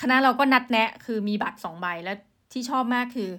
[0.00, 2.16] คณะเราก็นัดแนะคือมีบัตรสองใบแล้ว
[2.52, 3.30] ที่ชอบมากคือ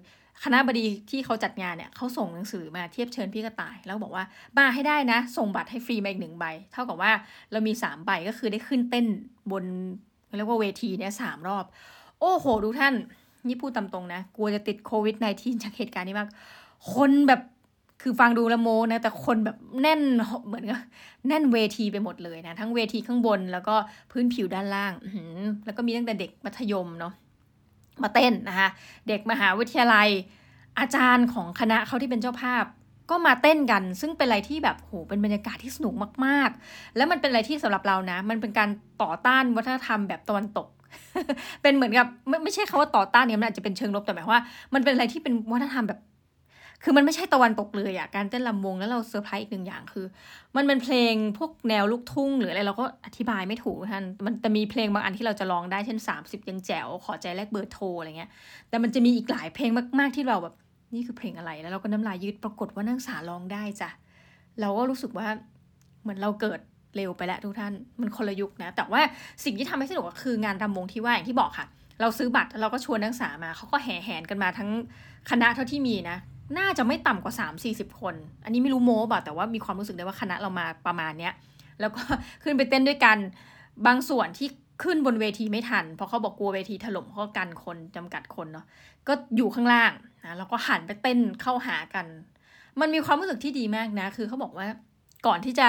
[0.43, 4.23] คณะบดีที่เขาจัดงานเนี่ยเขาส่งหนังสือมาเทียบเชิญพี่กระต่าย แล้วบอกว่า
[4.57, 7.11] มาให้ได้นะ ส่งบัตรให้ฟรีมาอีกหนึ่งใบ เท่ากับว่า
[7.51, 9.05] เรามีสามใบก็คือได้ขึ้นเต้น
[9.51, 9.65] บน
[10.37, 11.65] เรียกว่าเวทีเนี่ยสามรอบ
[12.19, 12.93] โอ้โหดูท่าน
[13.47, 16.29] นี่พูดตามตรงนะ กลัวจะติดโควิด -19 จากเหตุการณ์นี้มาก
[16.93, 17.41] คนแบบ
[18.01, 20.01] คือฟังดูละโมนะ แต่คนแบบแน่น
[20.45, 20.79] เหมือนกับ
[21.27, 23.75] แน่นเวทีไปหมดเลยนะ ทั้งเวทีข้างบนแล้วก็
[24.11, 24.93] พื้นผิวด้านล่าง
[25.65, 27.13] แล้วก็มีตั้งแต่เด็กมัธยมเนาะ
[28.03, 28.69] มาเต้นนะคะ
[29.07, 30.07] เด็กมหาวิทยาลัย
[30.79, 32.65] อาจารย์ของคณะเขาที่เป็นเจ้าภาพ
[33.09, 35.93] ก็มาเต้นกัน ซึ่งเป็นอะไรที่แบบโหเป็นบรรยากาศที่สนุก
[36.25, 38.69] มาก ๆ แล้วมันเป็นอะไรที่สำหรับเรานะ มันเป็นการ
[39.01, 40.67] ต่อต้านวัฒนธรรมแบบตะวันตก
[41.61, 44.41] เป็นเหมือนกับไม่ไม่ใช่คำว่าต่อต้านเนี่ยมันอาจจะเป็นเชิงลบแต่หมายว่า
[44.73, 45.99] มันเป็นอะไรที่เป็นวัฒนธรรมแบบ
[46.83, 50.05] คือมันไม่ใช่ตะวันตกเลยอะการเต้นลำวงแล้วเราเซอร์ไพรส์อีกหนึ่งอย่างคือ
[50.55, 58.29] มันเป็นเพลงพวกแนวลูกทุ่ง หรืออะไรเราก็อธิบายไม่ถูกท่านมันจะมีเพลงบางอันที่เราจะร้องได้เช่น 30 ยังแจ๋วขอใจแลกเบอร์โทรอะไรเงี้ย
[58.69, 60.55] แต่มันจะมีอีกหลายเพลงมาก ๆที่เราแบบ
[60.95, 63.89] นี่คือเพลงอะไรแล้วเราก็น้ำลายยืดปรากฏว่านักศึกษาร้องได้จ้ะ
[64.61, 65.27] เราก็รู้สึกว่า
[66.01, 66.59] เหมือนเราเกิด
[66.95, 69.01] เร็วไปแล้วทุกท่านมันคนละยุคนะ แต่ว่า
[69.43, 71.67] สิ่งที่ทำให้สนุกก็คืองานรำวงที่ว่าอย่างที่บอกค่ะ
[72.01, 74.69] เราซื้อบัตรเราก็ชวนนักศึกษามาเขาก็แห่แหนกันมาทั้ง
[75.29, 76.17] คณะเท่าที่มีนะ
[76.57, 81.33] น่าจะไม่ต่ำกว่า 3 4 0 คน อันนี้ไม่รู้โม้บ่แต่ว่ามีความรู้สึกได้ว่าคณะเรามาประมาณเนี้ย
[81.79, 82.01] แล้วก็
[82.43, 83.17] ขึ้นไปเต้นด้วยกัน
[83.87, 84.47] บางส่วนที่
[84.83, 88.65] ขึ้นบนเวทีไม่ทัน เพราะเขาบอกกลัวเวทีถล่มเขากันคนจำกัดคนเนาะ
[89.07, 89.91] ก็อยู่ข้างล่าง
[90.25, 92.05] นะแล้วก็หันไปเต้นเข้าหากัน
[92.79, 94.67] มันมีความรู้สึกที่ดีมากนะ คือเขาบอกว่า
[95.27, 95.67] ก่อนที่จะ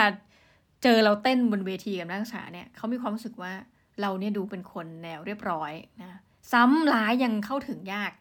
[0.83, 3.53] เจอเราเต้นบนเวทีกับนักศึกษาเนี่ยเขามีความรู้สึกว่า
[4.01, 6.19] เราเนี่ยดูเป็นคนแนวเรียบร้อยนะ
[6.53, 8.12] ซ้ำร้ายยังเข้าถึงยาก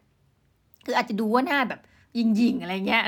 [0.86, 1.82] คืออาจจะดูว่าหน้าแบบ
[2.18, 3.06] ยิงๆอะไรเงี้ย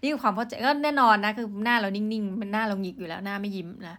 [0.00, 3.96] นี่คือความเข้าใจก็แน่นอนนะคือหน้าเรานิ่งๆมันหน้าเราหงิกอยู่แล้วหน้าไม่ยิ้มนะ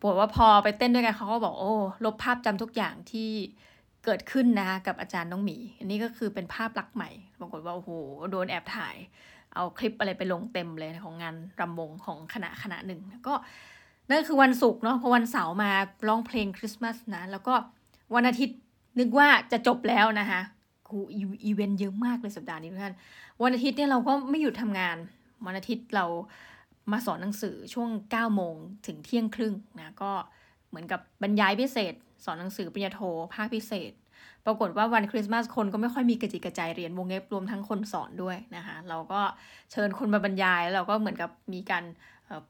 [0.00, 3.30] ปวดว่าพอไปเต้นด้วยกันเขาก็บอกโอ้ลบภาพจำทุกอย่างที่
[4.04, 7.10] เกิดขึ้นนะคะกับอาจารย์น้องหมี อันนี้ก็คือเป็นภาพลักษณ์ใหม่
[7.40, 7.90] ปรากฏว่าโอ้โห
[8.30, 8.96] โดนแอบถ่าย
[9.54, 13.34] เอาคลิปอะไรไปลงเต็มเลยของงานรำวงของคณะคณะหนึ่งก็
[14.10, 15.70] นั่นคือวันศุกร์เนาะพอวันเสาร์มา
[16.08, 17.54] ร้องเพลงคริสต์มาสนะ แล้วก็
[18.14, 18.58] วันอาทิตย์
[18.98, 20.40] นึกว่าจะจบแล้วนะคะ
[20.88, 20.98] กู
[21.44, 22.96] อีเวนต์เยอะมากเลยสัปดาห์นี้ทุกท่าน
[23.42, 24.96] วันอาทิตย์เนี่ยเราก็ไม่หยุดทำงาน
[25.46, 26.06] วันอาทิตย์เรา
[26.92, 28.54] มาสอนหนังสือช่วง9โมง
[28.86, 30.12] ถึงเที่ยงครึ่งนะก็
[30.68, 33.00] เหมือนกับบรรยายพิเศษ สอนหนังสือปริญญาโท
[33.34, 33.92] ภาคพิเศษ
[34.46, 39.20] ปรากฏว่าวันคริสต์มาสคนก็ไม่ค่อยมีกระจิกกระจายเรียนวงเล็บรวมทั้งคนสอนด้วยนะคะเราก็
[39.72, 41.84] เชิญคนมาบรรยาย แล้วเราก็เหมือนกับมีการ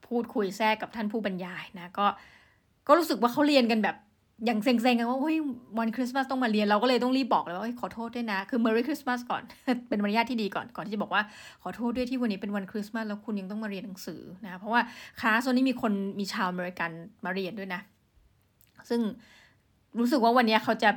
[0.09, 2.07] พูดคุยแทรกกับท่านผู้บรรยายนะก็
[2.89, 3.97] ก็รู้สึกว่าเขาเรียนกันแบบ
[4.45, 5.37] อย่างเซ็งๆกันว่าเฮ้ย
[5.79, 9.43] วันคริสต์มาสต้องมาเรียนเราก็เลยต้องรีบบอกเลยว่าขอโทษด้วยนะ คือ Merry Christmas ก่อน
[9.89, 11.23] เป็นมารยาทที่ดีก่อนก่อนที่จะบอกว่า
[11.63, 14.81] ขอโทษด้วยที่วันนี้เป็นวันคริสต์มาสแล้วคุณยังต้องมาเรียนหนังสือนะเพราะว่า
[15.21, 16.91] คลาสวันนี้มีคนมีชาวอเมริกัน
[17.25, 17.81] มาเรียนด้วยนะ
[18.89, 19.01] ซึ่ง
[19.99, 20.91] รู้สึกว่าวันนี้เขาจะ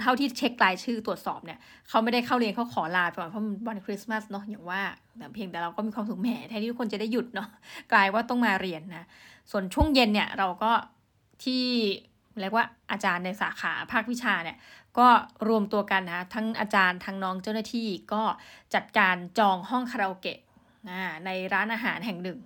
[0.00, 4.82] เท่าที่เช็ครายชื่อตรวจสอบเนี่ยเขาไม่ได้เข้าเรียนเขาขอลาไปก่อนเพราะวันคริสต์มาสเนาะอย่างว่า
[5.18, 7.48] แต่เพียงแต่เราก็มีความสุขแหมแทนที่ทุกคนจะได้หยุดเนาะ
[7.92, 9.06] กลายว่าต้องมาเรียนนะ
[9.50, 10.72] ส่วนช่วงเย็นเนี่ยเราก็
[11.44, 11.64] ที่
[12.40, 14.56] เรียกว่าอาจารย์ในสาขาภาควิชาเนี่ย
[14.98, 15.08] ก็
[15.48, 18.22] รวมตัวกันนะทั้งอาจารย์ทั้งน้องเจ้าหน้าที่ก็
[18.74, 20.38] จัดการจองห้องคาราโอเกะ
[21.24, 22.38] ในร้านอาหารแห่งหนึ่ง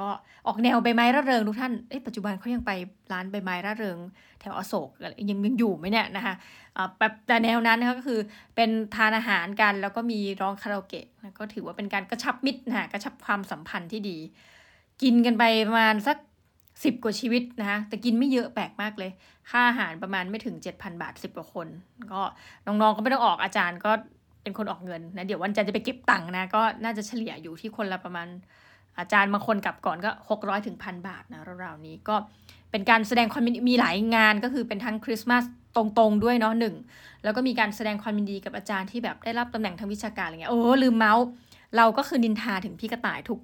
[0.00, 0.08] ก็
[0.46, 1.72] ออกแนวใบไม้ระเริงทุกท่าน
[2.06, 2.70] ปัจจุบันเขายังไป
[3.12, 3.98] ร้านใบไม้ระเริง
[4.40, 4.88] แถวอโศก
[5.28, 6.34] ยังยังอยู่ไหมเนี่ยนะคะ
[6.98, 8.20] แบบแต่แนวนั้นก็คือ
[8.56, 11.06] เป็นทานอาหารกันแล้วก็มีร้องคาราโอเกะ
[11.38, 14.18] ก็ถือว่าเป็นการกระชับมิตรนะกระชับความสัมพันธ์ที่ดี
[15.02, 16.16] กินกันไปประมาณสัก
[16.84, 19.10] สิบกว่าชีวิตนะคะแต่กินไม่เยอะแปลกมากเลย
[19.50, 21.68] ค่าอาหารประมาณไม่ถึง7,000บาท10กว่าคน
[22.12, 22.22] ก็
[22.66, 23.92] น้องๆก็ไม่ต้องออกอาจารย์ก็
[24.42, 28.28] เป็นคนออกเงินนะเดี๋ยววันจันทร์จะไปเก็บตังค์นะก็น่าจะเฉลี่ยอยู่ที่คนละประมาณ
[28.98, 32.16] อาจารย์บางคนกลับก่อนก็600ถึงพันบาทนะราวๆนี้ก็
[32.70, 35.44] เป็นการแสดงความมีหลายงานก็คือเป็นทั้งคริสต์มาส
[35.76, 36.74] ตรงๆด้วยเนาะหนึ่ง
[37.24, 41.24] แล้วก็มีการแสดงความยินดีกับอาจารย์ที่แบบได้รับตำแหน่งทางวิชาการอะไรเงี้ยโอ้ลืมเมาส์
[41.76, 43.40] เราก็คือนินทาถึงพี่กระต่ายทุก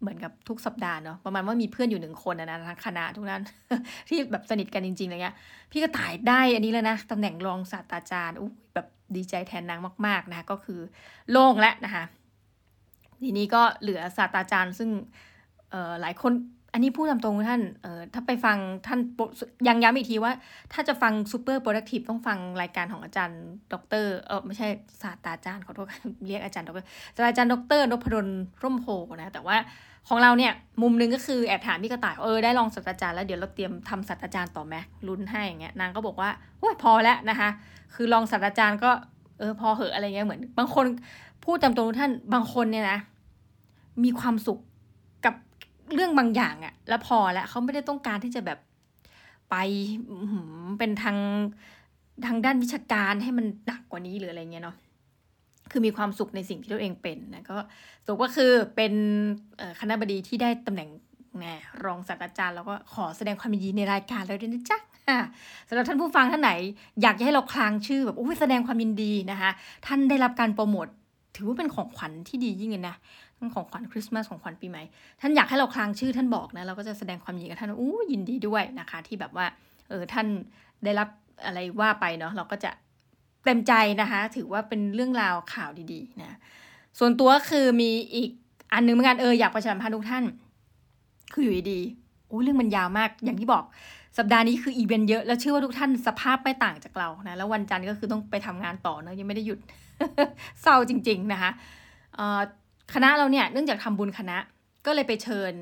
[0.00, 3.42] เหมือนกับทุกสัปดาห์เนาะประมาณว่ามีเพื่อนอยู่หนึ่งคนนะทั้งคณะทุกนั้น
[4.08, 5.36] ที่แบบสนิทกันจริงๆอะไรเงี้ย
[5.72, 10.80] พี่กระต่ายได้อันนี้แล้วนะตำแหน่งรองศาสตราจารย์อู้แบบดีใจแทนนางมาก ๆนะคะก็คือ
[11.30, 12.04] โล่งแล้วนะคะ
[13.22, 14.90] ทีนี้ก็เหลือศาสตราจารย์ซึ่ง
[16.00, 16.32] หลายคน
[16.74, 18.56] อันนี้พูดตามตรงท่านเอ่อถ้าไปฟัง
[18.86, 19.00] ท่าน
[19.68, 20.32] ยังย้ำอีกทีว่า
[20.72, 23.40] ถ้าจะฟัง Super Productive ต้องฟังรายการของอาจารย์
[23.72, 24.68] ดรเออไม่ใช่
[25.02, 25.86] ศาสตราจารย์ขอโทษ
[26.26, 26.74] เรียกอาจารย์ดร
[27.14, 28.26] ศาสตราจารย์ดรนพดล
[28.62, 29.56] ร่มโพนะแต่ว่า
[30.08, 34.74] ของเราเนี่ยมุมนึงก็คือแอบถามพี่กระต่ายเออได้ลองศาสตราจารย์แล้วเดี๋ยวเราเตรียมทำศาสตราจารย์ต่อไหม
[35.08, 37.48] ลุ้นให้อย่างเงี้ยนางก็บอกว่าโอ้ยพอแล้วนะคะ
[37.94, 38.90] คือลองศาสตราจารย์ก็
[39.38, 40.86] เออพอเหอะอะไรเงี้ยเหมือน บางคน
[41.44, 42.98] พูดตามตรงท่านบางคนเนี่ยนะ
[44.04, 44.58] มีความสุข
[45.94, 48.58] เรื่องบางอย่างอะแล้วพอแล้วเขาไม่ได้ต้องการที่จะแบบ
[49.50, 49.56] ไป
[50.78, 51.18] เป็นทาง
[52.26, 54.76] ทางด้านวิชาการให้มันหนักกว่านี้หรืออะไรเงี้ยเนาะ
[55.70, 57.56] คือมีความสุขในสิ่งที่ตัวเองเป็นนะก็
[58.06, 58.92] สุขก็คือเป็น
[59.80, 60.88] คณะบดีที่ได้ตำแหน่ง
[61.38, 61.54] แน่
[61.84, 64.78] รองศาสตราจารย์แล้วก็ขอแสดงความยินดีในรายการแล้วด้วยนะจ๊ะ
[65.68, 66.52] สำหรับท่านผู้ฟังท่านไหน
[67.02, 69.50] อยากให้เราคลางชื่อแบบโอ้ยแสดงความยินดีนะคะ
[69.86, 70.86] ท่านได้รับการโปรโมท
[71.36, 72.96] ถือว่าเป็นของขวัญที่ดียิ่งเลยนะ
[73.38, 74.82] ทั้งของขวัญคริสต์มาสของขวัญปีใหม่
[75.20, 79.46] ท่านอยากให้เราคลางชื่อท่านบอกนะ เราก็จะแสดงความยินดีกับท่านอู้ยินดีด้วยนะคะ ที่แบบว่า
[79.88, 80.26] เออท่าน
[80.84, 81.08] ได้รับ
[81.44, 82.70] อะไรว่าไปเนาะเราก็จะ
[83.44, 86.38] เต็มใจนะคะ ถือว่าเป็นเรื่องราวข่าวดีๆนะ
[86.98, 88.30] ส่วนตัวคือมีอีก
[88.72, 90.24] อันนึงเหมือนกันเอออยากประชาสัมพันธ์ทุกท่าน
[91.32, 91.80] คืออยู่ดี
[92.26, 93.64] โอ้เรื่องมันยาวมากอย่างที่บอก
[94.18, 99.58] สัปดาห์นี้คืออีเวนต์เยอะแล้วเชื่อว่าทุกท่านสภาพไม่ต่างจากเรานะแล้ววันจันทร์ก็คือต้องไปทำงานต่อเนะยังไม่ได้หยุด
[100.62, 101.50] เศร้าจริง ๆ นะคะ
[102.94, 104.38] คณะเราเนี่ยเนื่องจากทำบุญคณะ
[104.86, 105.52] ก็เลยไปเชิญ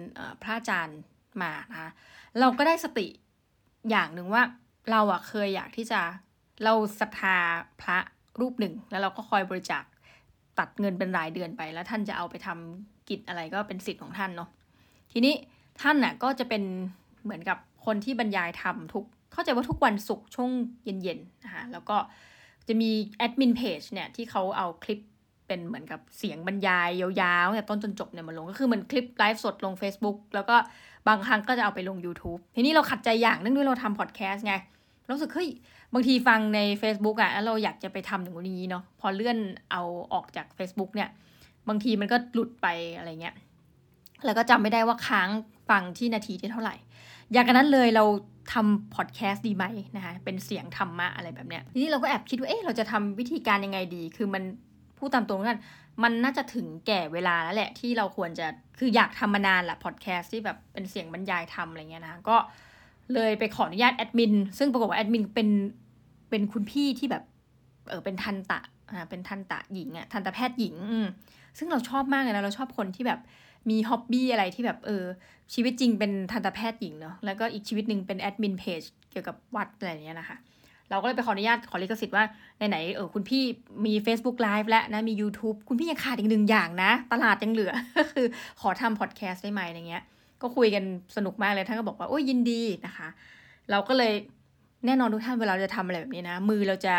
[0.43, 1.01] พระอาจารย์
[1.43, 1.91] มานะคะ
[2.41, 3.07] เราก็ได้สติ
[3.91, 4.43] อย่างหนึ่งว่า
[4.91, 6.01] เราอะเคยอยากที่จะ
[6.65, 7.37] เราศรัทธา
[7.83, 7.99] พระ
[8.41, 9.85] รูปหนึ่ง แล้วเราก็คอยบริจาค
[10.59, 14.49] ตัดเงินเป็นรายเดือนไป แล้วท่านจะเอาไปทำกิจอะไรก็เป็นสิทธิ์ของท่านเนาะ
[15.13, 15.35] ทีนี้
[15.83, 16.63] ท่านน่ะก็จะเป็น
[17.25, 20.51] เหมือนกับคนที่บรรยายทำทุกเข้าใจว่าทุกวันศุกร์ช่วง
[20.85, 21.97] เย็นๆนะคะแล้วก็
[22.69, 25.01] จะมีแอดมินเพจเนี่ยที่เขาเอาคลิป
[25.47, 30.57] เป็นเหมือนกับเสียงบรรยายยาวๆแต่ยต้นจนจบเนี่ยมาลงก็คือเหมือนคลิปไลฟ์สดลง Facebook แล้วก็
[31.09, 34.55] บางครั้งก็จะเอาไปลง YouTube ทีนี้เราขัดใจอย่างเนึงด้วยเราทำพอดแคสต์ไง
[35.11, 35.49] รู้สึกเฮ้ย
[35.95, 39.39] บางทีฟังใน Facebook อะ่ะแล้วเราอยากจะไปทำอย่างนี้เนาะพอเลื่อน
[39.71, 41.09] เอาออกจาก Facebook เนี่ย
[41.69, 43.35] บางทีมันก็หลุดไปอะไรเงี้ย
[44.25, 45.29] แล้วก็จำไม่ได้ว่าค้าง
[45.71, 46.75] ฟังที่นาทีที่เท่าไหร่
[47.33, 48.05] อย่างนั้นเลยเรา
[48.53, 49.65] ทำพอดแคสต์ดีไหม
[49.97, 54.43] นะคะเป็นเสียงธรรมะอะไรแบบเนี้ยทีนี้เราก็แอบคิดว่าเอ๊ะเราจะทำวิธีการยังไงดี คือมัน
[54.99, 55.61] พูดตามตรงกัน
[56.03, 58.47] มันน่าจะถึงแก่เวลาแล้วแหละที่เราควรจะ
[58.79, 62.37] คืออยากทำมานานละพอดแคสต์ที่แบบเป็นเสียงบรรยายทำอะไรเงี้ยนะก็
[63.15, 65.49] เลยไปขออนุญาตแอดมินซึ่งปรากฏว่าแอดมินเป็น
[66.31, 67.25] เป็นคุณพี่ที่แบบ
[67.89, 70.77] เออเป็นทันตะอ่าเป็นทันตะหญิงอะทันตแพทย์หญิง
[71.59, 73.21] ซึ่งเราชอบมากเลยนะเราชอบคนที่แบบ
[73.71, 75.05] มี hobby อะไรที่แบบเออ
[75.55, 80.37] ชีวิตจริงเป็นทันตแพทย์หญิงเนาะแล้วก็อีกชีวิตหนึ่งเป็นแอดมินเพจเกี่ยวกับวัดอะไรเงี้ยนะคะ
[80.91, 82.25] เราก็เลยไปขออนุญาตขอลิขสิทธิ์ว่า
[82.57, 83.43] ไหนๆเออคุณพี่
[83.87, 88.27] มี Facebook Live และนะมี YouTube คุณพี่ยังขาดอีกหนึ่งอย่างนะ ตลาดยังเหลือก็คือ
[88.61, 90.03] ขอทำพอดแคสต์ได้ไหมอะไรเงี้ย
[90.43, 90.85] ก็คุยกัน
[91.17, 93.09] สนุกมากเลยท่านก็บอกว่า โอ้ยยินดีนะคะ
[93.71, 94.13] เราก็เลย
[94.87, 96.95] แน่นอนทุกท่านเวลาเราจะทำอะไรแบบนี้นะ มือเราจะ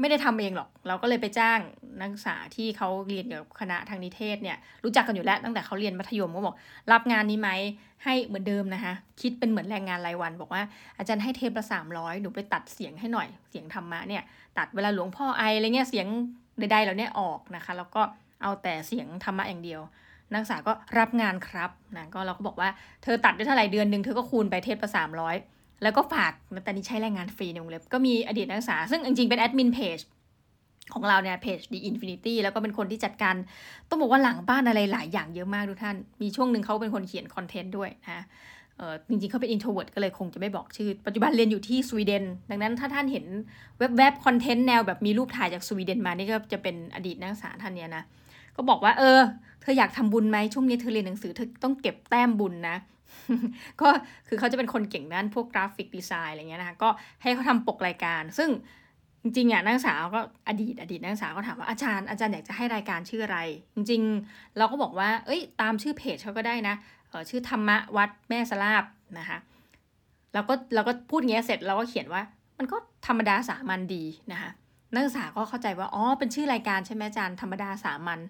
[0.00, 1.58] ไม่ได้ทำเองหรอก เราก็เลยไปจ้าง
[2.00, 6.56] นักศึกษาที่เขาเรียนเกี่ยวกับคณะทางนิเทศเนี่ยรู้จักกันอยู่แล้วตั้งแต่เขาเรียนมัธยมก็บอก
[6.92, 7.50] รับงานนี้ไหม
[8.04, 10.62] ให้เหมือนเดิมนะคะ คิดเป็นเหมือนแรงงานรายวัน บอกว่า
[10.98, 14.22] อาจารย์ให้เทปละสามร้อยหนูไปตัดเสียงให้หน่อยเสียงธรรมะเนี่ย
[14.58, 16.06] ตัดเวลาหลวงพ่อไออะไรเงี้ยเสียง
[16.58, 18.02] ใดๆเหล่านี้ออกนะคะ แล้วก็
[18.42, 19.80] เอาแต่เสียงธรรมะอย่างเดียว
[20.32, 22.68] นักศึกษาก็รับงานครับนะก็เราก็บอกว่า
[23.02, 25.36] เธอตัดได้เท่าไหร่เดือนหนึ่งเธอก็คูณไปเทปละสามร้อย
[25.84, 26.32] แล้วก็ฝาก
[26.64, 29.98] แต่นี้ใช้แรงงานฟรีในวงเล็บก็มีอดีตนักศึกษา ซึ่งจริงๆ เป็นแอดมินเพจ
[30.94, 33.34] ของเราเนี่ยเพจ The Infinity แล้วก็เป็นคนที่จัดการ
[33.88, 38.24] ต้องบอกว่าหลังบ้านอะไรหลายอย่างเยอะมากทุกท่าน มีช่วงหนึ่งเขาเป็นคนเขียนคอนเทนต์ด้วยนะ
[38.76, 43.26] เออจริงๆเขาเป็น introvert ก็เลยคงจะไม่บอกชื่อ ปัจจุบันเรียนอยู่ที่สวีเดน ดังนั้นถ้าท่านเห็น
[43.78, 48.02] เว็บเว็บคอนเทนต์แนวแบบมีรูปถ่ายจากสวีเดนมานี่ก็จะเป็นอดีตนักศึกษาท่านเนี้ยนะ
[48.56, 49.20] ก็บอกว่าเออ
[49.62, 52.76] เธออยากทำบุญไหมช่วงนี้เธอเรียนหนังสือเธอต้องเก็บแต้มบุญนะ
[53.80, 53.88] ก็
[54.28, 56.88] คือเขาจะเป็นคนเก่งด้านพวกกราฟิกดีไซน์อะไรเงี้ยนะคะก็
[57.22, 58.50] ให้เขาทำปกรายการ ซึ่ง
[59.22, 63.38] จริงๆอะนักศึกษาก็อดีตอดีตนักศึกษาก็ถามว่าอาจารย์อาจารย์อยากจะให้รายการชื่ออะไร
[63.74, 66.74] จริงๆ เราก็บอกว่า เอ้ย ตามชื่อเพจเขาก็ได้นะ
[67.30, 68.84] ชื่อธรรมะวัดแม่สลาบ
[69.18, 69.38] นะคะ
[70.34, 72.22] เราก็เราก็พูดเงี้ยเสร็จเราก็เขียนว่า
[72.58, 74.50] มันก็ธรรมดาสามัญดีนะคะ
[74.94, 78.20] นักศึกษาก็เข้าใจว่า อ๋อ เป็นชื่อรายการใช่ไหมอาจารย์ธรรมดาสามัญ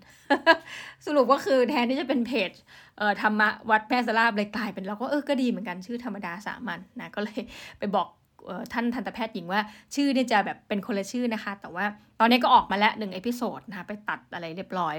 [1.06, 2.50] สรุปก็คือแทนที่จะเป็นเพจ
[2.98, 7.40] เอ่อธรรมะวัดแม่สลาบเลยกลายเป็นเราก็เออ ก็ดีเหมือนกันชื่อธรรมดาสามัญนะ ก็เลย
[7.78, 8.08] ไปบอก
[8.72, 9.60] ท่านทันตแพทย์หญิงว่า
[9.94, 11.84] ชื่อเนี่ยจะแบบเป็นคนละชื่อนะคะ แต่ว่า
[12.20, 14.96] ตอนนี้ก็ออกมาแล้วหนึ่ง episode นะคะไปตัดอะไรเรียบร้อย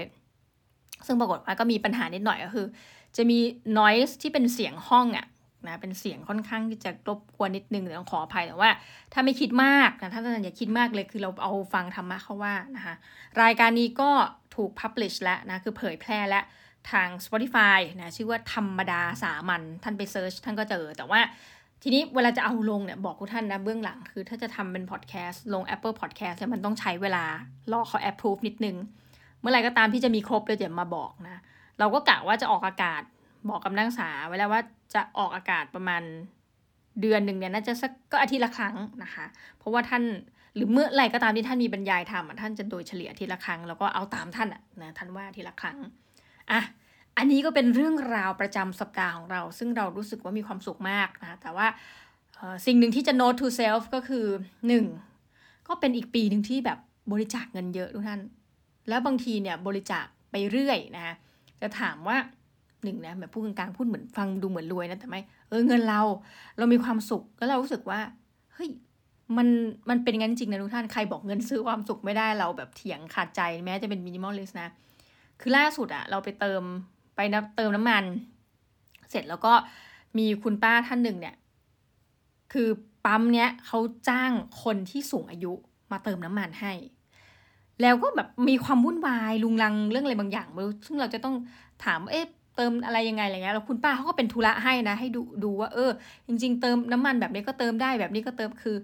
[1.06, 2.66] ซึ่งปรากฏว่าก็มีปัญหานิดหน่อยก็คือ
[3.16, 3.38] จะมี
[3.78, 5.26] noise ที่เป็นเสียงห้องอะ่ะ
[5.64, 8.70] นะ เป็นเสียงค่อนข้างที่จะรบกวนนิดนึงต้องขออภัยแต่ว่า
[9.12, 12.94] ถ้าไม่คิดมากนะท่านอาจารย์อย่าคิดมากเลยคือเราเอาฟังธรรมะเขาว่านะคะ
[13.42, 14.10] รายการนี้ก็
[14.56, 16.40] ถูก publish แล้วนะคือเผยแพร่และ
[16.90, 21.20] ทาง Spotify นะชื่อว่าธรรมดาสามัญท่านไป search ท่านก็เจอ แต่ว่า
[21.82, 27.24] ทีนี้เวลาจะเอาลงเนี่ยบอกทุกท่านนะเบื้องหลังคือถ้าจะทำเป็นพอดแคสต์ลง Apple Podcast เนี่ยมันต้องใช้เวลา
[27.72, 28.76] รอเขา approve นิดนึง
[29.40, 31.42] เมื่อไรก็ตามที่จะมีครบเลยจะมาบอกนะ
[31.78, 33.02] เราก็กะว่าจะออกอากาศ
[33.50, 34.62] บอกกับนักศึกษาไว้แล้วว่า
[34.94, 36.02] จะออกอากาศประมาณ
[37.00, 39.24] เดือนหนึ่งเนี่ยน่าจะสักก็อาทิตย์ละครั้งนะคะ
[39.58, 40.02] เพราะว่าท่าน
[40.54, 44.48] หรือเมื่อไรก็ตามที่ท่านมีบรรยายทำท่านจะโดยเฉลี่ยอาทิตย์ละครั้งแล้วก็เอาตามท่าน
[44.82, 45.78] นะท่านว่าอาทิตย์ละครั้ง
[46.50, 46.60] อะ
[47.18, 51.66] อันนี้ก็เป็นเรื่องราวประจำสัปดาห์ของเรา ซึ่งเรารู้สึกว่ามีความสุขมากนะแต่ว่า
[52.66, 54.26] สิ่งหนึ่งที่จะ note to self ก็คือ
[54.68, 54.84] หนึ่ง
[55.68, 56.78] ก็เป็นอีกปีหนึ่งที่แบบ
[57.12, 58.20] บริจาคเงินเยอะทุกท่าน
[58.88, 61.14] แล้วบางทีเนี่ยบริจาคไปเรื่อยนะคะ
[61.60, 62.16] จะถามว่า
[62.86, 66.00] หนึ่งนะแบบพูดกลางๆพูดเหมือนฟังดูเหมือนรวยนะแต่ไม่เออเงินเรา
[66.58, 68.00] เรามีความสุขแล้วเรารู้สึกว่า
[68.54, 68.70] เฮ้ย
[69.36, 69.48] มัน
[69.88, 74.68] มันเป็นงั้นจริงนะทุกท่านใครบอกเงินซื้อความสุขไม่ได้เราแบบเถียงขาดใจแม้จะเป็นมินิมอลลิสนะ
[75.40, 76.62] คือล่าสุดอะเราไปเติม
[77.16, 78.04] ไปนะเติมน้ำมัน
[79.10, 79.52] เสร็จแล้วก็
[80.18, 81.36] มีคุณป้าท่านหนึ่งเนี่ย
[82.52, 82.68] คือ
[83.04, 85.52] ปั๊มเนี้ยเขาจ้างคนที่สูงอายุ
[85.92, 86.72] มาเติมน้ำมันให้
[87.82, 90.48] แล้วก็แบบมีความวุ่นวายลุงลังเรื่องอะไรบางอย่าง
[90.86, 91.36] ซึ่งเราจะต้อง
[91.84, 95.90] ถามเอ๊ะ เติมอะไรยังไงอะไรเงี้ยแล้วคุณป้าเขาก็เป็นธุระให้นะ ให้ดูดูว่าเออ
[96.26, 98.76] จริง ๆ เติมน้ำมันแบบนี้ก็เติมได้แบบนี้ก็เติมคือ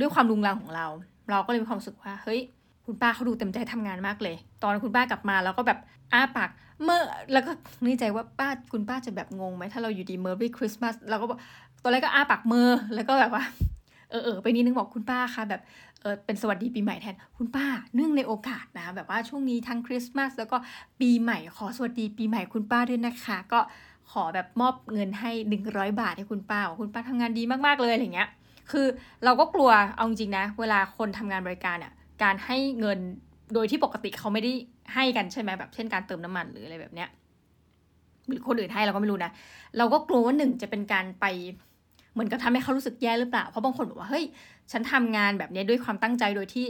[0.00, 0.86] ด้วยความรุงรังของเรา
[1.30, 2.40] เราก็เลยมีความรู้สึกว่าเฮ้ย
[2.86, 5.78] คุณป้าเขาดูเต็มใจทำงานมากเลย ตอนคุณป้ากลับมาแล้วก็แบบ
[6.12, 6.50] อ้าปาก
[6.82, 7.00] เมื่อ
[7.32, 7.50] แล้วก็
[7.84, 11.26] นี่ใจว่าป้าคุณป้าจะแบบงงไหมถ้าเราอยู่ดีเมอร์รี่คริสต์มาสเราก็
[11.82, 13.44] ตอนแรกก็อ้าปากเมอแล้วก็แบบว่า
[14.10, 15.60] เออเออไปนิดนึงบอกคุณป้าค่ะแบบ
[16.02, 20.56] เออเป็นสวัสดีปีใหม่แทนคุณป้า เนื่องในโอกาสนะ แบบว่าช่วงนี้ทั้งคริสต์มาสแล้วก็
[21.00, 23.60] ปีใหม่ขอสวัสดีปีใหม่คุณป้าด้วยนะคะ ก็
[24.12, 28.28] ขอแบบมอบเงินให้หนึ่งร้อยบาทให้คุณป้าคุณป้าทำงานดีมากๆเลยอะไรเงี้ย
[28.70, 28.86] คือ
[29.24, 32.98] เราก็กลัวเอาจริงนะ เวลาคนทำงานบริการอะการให้เงิน
[33.54, 34.52] โดยที่ปกติเขาไม่ได้
[34.94, 37.08] ให้กันใช่ไหมแบบเช่นการเติมน้ำมันหรืออะไรแบบเนี้ย
[38.28, 39.30] หรือคนอื่นให้เราก็ไม่รู้นะ
[39.78, 41.26] เราก็กลัวว่าหนึ่งจะเป็นการไป
[42.18, 44.24] เหมือนกับทำให้เขารู้สึกแย่หรือเปล่า เพราะบางคนบอกว่าเฮ้ย
[44.72, 46.66] ฉันทำงานแบบนี้ด้วยความตั้งใจโดยที่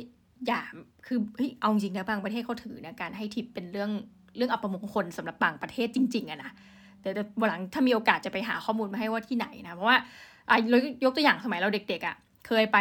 [0.47, 0.63] อย่า
[1.07, 3.91] คือเฮ้ยเอาจริงนะบางประเทศเขาถือนะการให้ทิปเป็นเรื่อง
[4.37, 6.51] เรื่องอัปมงคลสำหรับบางประเทศจริงๆอะนะ
[7.01, 7.09] แต่
[7.41, 9.97] วันหลังถ้ามีโอกาสจะไปหาข้อมูลมาให้ว่าที่ไหนนะเพราะว่า
[10.51, 10.57] อะ
[11.05, 12.79] ยกตัวอย่างสมัยเราเด็กๆอะ่ะเคยไป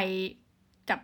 [0.90, 1.00] กับ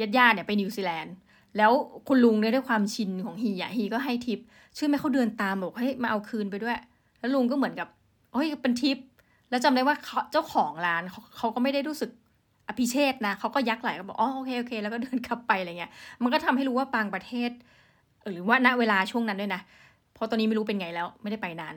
[0.00, 1.14] ญาติญาติเนี่ยไปนิวซีแลนด์
[1.56, 1.72] แล้ว
[2.08, 6.76] คุณลุงเนี่ยด้วยความชินของ he อะ he ก็ให้ทิปเชื่อไหมเขาเดินตามบอกให้มาเอาคืนไปด้วย
[7.20, 7.88] แล้วลุงก็เหมือนกับ
[8.32, 8.98] โอ้ยเป็นทิป
[9.50, 9.96] แล้วจำได้ว่า
[10.32, 11.02] เจ้าของร้าน
[11.36, 12.10] เขาก็ไม่ได้รู้สึก
[12.68, 17.50] appreciate นะเขาก็ยักไหลก็บอกอ๋อโอเคโอเค แล้วก็เดินกลับไปอะไรเงี้ย มันก็ทำให้รู้ว่าบางประเทศ
[18.30, 19.60] หรือว่าณเวลาช่วงนั้นด้วยนะ
[20.14, 21.74] เพราะตอนนี้ไม่รู้เป็นไงแล้ว ไม่ได้ไปนาน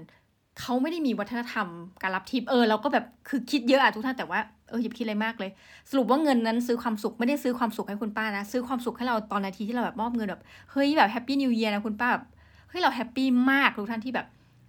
[0.60, 1.68] เขาไม่ได้มีวัฒนธรรม
[2.02, 5.52] การรับทิปเออเราก็แบบคือคิดเยอะอะทุกท่านแต่ว่าเอออย่าคิดอะไรมากเลย
[5.90, 12.26] สรุปว่าเงินนั้นซื้อความสุขไม่ได้ซื้อความสุขให้คุณป้านะซื้อความสุขให้เราตอนนาทีที่เราแบบมอบเงินแบบเฮ้ยแบบแฮปปี้นิวเยียร์นะคุณป้าแบบ
[12.70, 14.28] เฮ้ยเราแฮปปี้มากทุกท่านที่แบบ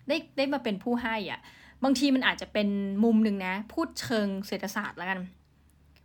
[0.09, 1.41] ได้ได้มาเป็นผู้ให้อะ
[1.85, 2.69] บางทีมันอาจจะเป็น
[3.05, 5.21] มุมหนึ่งนะ พูดเชิงเศรษฐศาสตร์แล้วกัน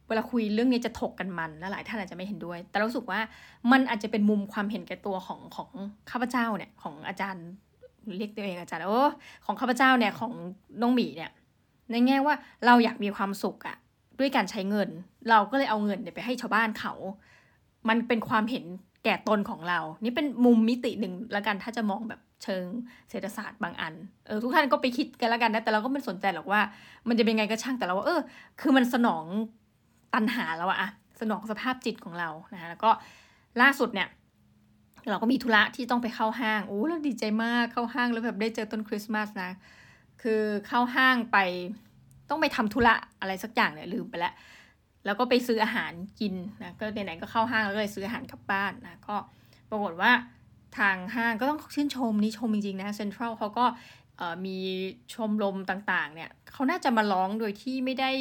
[0.08, 3.20] เวลาคุยเรื่องนี้จะถกกันมันและหลายท่านอาจจะไม่เห็นด้วย แต่รู้สึกว่า
[3.72, 5.70] มันอาจจะเป็นมุมความเห็นแก่ตัวของของ
[6.12, 7.46] ข้าพเจ้าเนี่ยของอาจารย์
[8.18, 9.02] เรียกตัวเองอาจารย์โอ้
[9.46, 10.34] ของข้าพเจ้าเนี่ยของ
[10.82, 11.32] น้องหมีเนี่ย
[11.92, 12.36] ในแง่ว่า
[12.66, 13.78] เราอยากมีความสุขอะ
[14.20, 14.90] ด้วยการใช้เงิน
[15.30, 16.94] เราก็เลยเอาเงินเนี่ยไปให้ชาวบ้านเขา
[17.90, 18.66] มันเป็นความเห็น
[19.08, 22.66] ก่ตนของเรา นี่เป็นมุมมิติหนึ่งล้วกันถ้าจะมองแบบเชิง
[23.10, 23.94] เศรษฐศาสตร์บางอัน
[24.28, 26.62] เออทุกท่านก็ไปคิดกันล้วกันนะ แต่เราก็ไม่สนใจหรอกว่า
[27.08, 28.22] มันจะเป็นไงก็ช่างแต่เราว่า เออ
[28.62, 29.26] คือมันสนอง
[30.14, 30.90] ตันหาแล้วอะ
[31.22, 32.90] สนองสภาพจิตของเรานะแล้วก็
[33.62, 34.08] ล่าสุดเนี่ย
[35.10, 39.52] เราก็มีธุระที่ต้องไปเข้าห้างโอ้เราดีใจมากเข้าห้างแล้วแบบได้เจอต้นคริสต์มาสนะ
[40.22, 41.38] คือเข้าห้างไป
[42.30, 44.34] ต้องไปทำธุระอะไรสักอย่างเนี่ยลืมไปแล้ว
[45.06, 46.34] แล้วก็ไปซื้ออาหารกิน
[46.64, 49.16] นะก็ไหนๆก็เข้าห้างแล้วก็เลยซื้ออาหารกลับบ้านนะก็
[49.70, 50.12] ปรากฏว่า
[50.78, 53.66] ทางห้างก็ต้องชื่นชมนี่ชมจริงๆนะเซ็นทรัลเขาก็
[54.46, 54.58] มี
[55.14, 58.12] ชมรมต่างๆเนี่ยเขาน่าจะมาร้องโดยที่ไม่ได้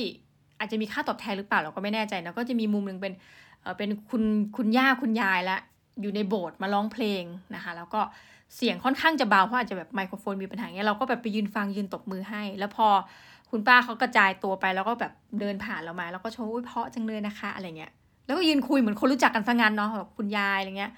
[0.59, 3.13] อาจจะมีค่าตอบแทนหรือเปล่าเราก็ไม่แน่ใจนะก็จะมีมุมหนึ่งเป็น
[3.79, 4.23] เป็นคุณ
[4.57, 5.59] คุณย่าคุณยายละ
[6.01, 7.23] อยู่ในโบสถ์มาร้องเพลง
[7.55, 8.01] นะคะ แล้วก็
[8.57, 12.89] เสียงค่อนข้างจะเบาเพราะอาจจะแบบไมโครโฟนมีปัญหาเงี้ยเราก็แบบไปยืนฟังยืนตบมือให้ แล้วพอ
[13.51, 17.93] คุณป้าเขากระจายตัวไปแล้วก็แบบเดินผ่านเรามา แล้วก็โชว์เพาะจังเลยนะคะอะไรเงี้ย
[18.27, 20.93] แล้วก็ยืนคุยเหมือนคนรู้จักกันซะงั้นเนาะแบบคุณยายอะไรเงี้ย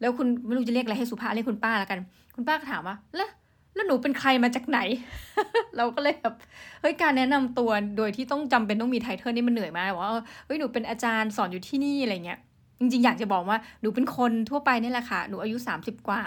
[0.00, 1.98] แล้วคุณไม่รู้จะเรียกอะไรให้สุภาพเรียกคุณป้าแล้วกัน
[2.34, 3.30] คุณป้าก็ถามว่าแล้ว
[3.74, 4.78] แล้วหนูเป็นใครมาจากไหน
[5.76, 6.34] เราก็เลยแบบ
[6.80, 10.10] เฮ้ยการแนะนำตัวโดยที่ต้องจำเป็นต้องมีไทเทอร์นี่มันเหนื่อยมากว่า
[10.46, 12.38] เฮ้ยหนูเป็นอาจารย์สอนอยู่ที่นี่อะไรเงี้ย
[12.80, 16.20] จริงๆ อยากจะบอกว่าหนูเป็นคนทั่วไปนี่แหละค่ะ หนูอายุสามสิบกว่า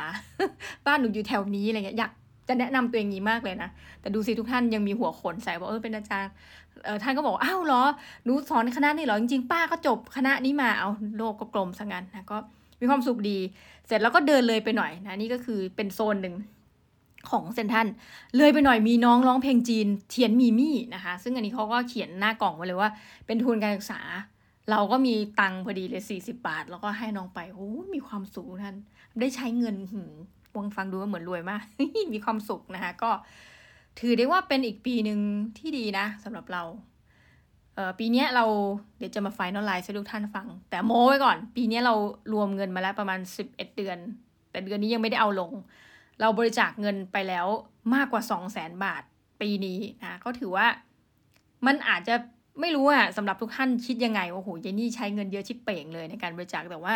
[0.86, 2.12] บ้านหนูอยู่แถวนี้อะไรเงี้ยอยาก
[2.48, 3.70] จะแนะนำตัวเองนี้มากเลยนะ
[4.02, 6.32] แต่ดูสิทุกท่านยังมีหัวขนใส่บอกเออเป็นอาจารย์
[6.86, 7.84] เออท่านก็บอกอ้าวเหรอ
[8.24, 12.38] หนูสอนคณะนี้เหรอจริงๆป้าก็จบคณะนี้มาเอาโลกก็กลมซะงั้นนะก็
[12.80, 13.38] มีความสุขดี
[13.88, 16.36] เสร็จแล้วก็เดินเลยไปหน่อยนะนี่ก็คือเป็นโซนหนึ่ง
[17.30, 17.88] ของเซ็นทรัล
[18.38, 22.90] เลยไปหน่อยมีน้องร้องเพลงจีนเถียนมี่มี่นะคะ ซึ่งอันนี้เขาก็เขียนหน้ากล่องไว้เลยว่า
[23.26, 24.02] เป็นทุนการศึกษา
[24.72, 28.76] เราก็มีตังค์พอดีเลยสี่สิบบาท แล้วก็ให้น้องไปโอ้ มีความสุขท่าน
[29.20, 30.04] ได้ใช้เงินหื
[30.58, 31.64] วังฟังดูว่าเหมือนรวยมาก
[32.14, 33.12] มีความสุขนะคะก็
[34.00, 35.20] ถือได้ว่าเป็นอีกปีหนึ่ง
[35.58, 36.64] ที่ดีนะสำหรับเรา
[37.76, 38.46] เออปีนี้เรา
[38.98, 41.94] เดี๋ยวจะมา finalize ให้ทุกท่านฟัง แต่โม้ไว้ก่อน ปีนี้เรา
[42.34, 43.98] รวมเงินมาแล้วประมาณสิบเอ็ดเดือน
[44.52, 45.52] แต่เดือนนี้ยังไม่ได้เอาลง
[46.22, 47.48] เราบริจาคเงินไปแล้ว
[47.96, 49.04] มากกว่าสองแสนบาท
[49.42, 50.68] ปีนี้นะก็ถือว่า
[51.66, 52.16] มันอาจจะ
[52.62, 56.96] ไม่รู้อะสำหรับทุกท่านคิดยังไงว่าโหยนี่ใช้เงินเยอะชิบเป่งเลยในการบริจาคแต่ว่า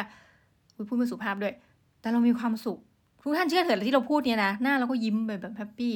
[0.87, 1.53] พูดไม่สุภาพด้วย
[1.99, 2.79] แต่เรามีความสุข
[3.21, 5.95] ทุกท่านเชื่อเถิดที่เราพูดเนี่ยนะหน้าเราก็ยิ้มไปแบบ happy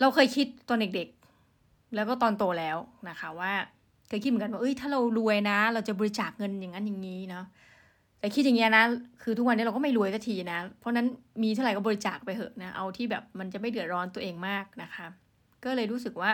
[0.00, 2.76] เราเคยคิดตอนเด็กๆ แล้วก็ตอนโตแล้ว
[3.08, 3.52] นะคะ ว่า
[4.08, 7.44] เคยคิดเหมือนกันว่าเอ้ยถ้าเรารวยนะ เราจะบริจาคเงินอย่างนั้นอย่างนี้เนาะ
[8.20, 8.84] แต่คิดอย่างเงี้ยนะ
[9.22, 11.06] คือทุกวันนี้เราก็ไม่รวยสักทีนะ เพราะนั้น
[11.42, 15.06] มีเท่าไหร่ก็บริจาคไปเถอะนะ เอาที่แบบมันจะไม่เดือดร้อนตัวเองมากนะคะ
[15.64, 16.30] ก็เลยรู้สึกว่า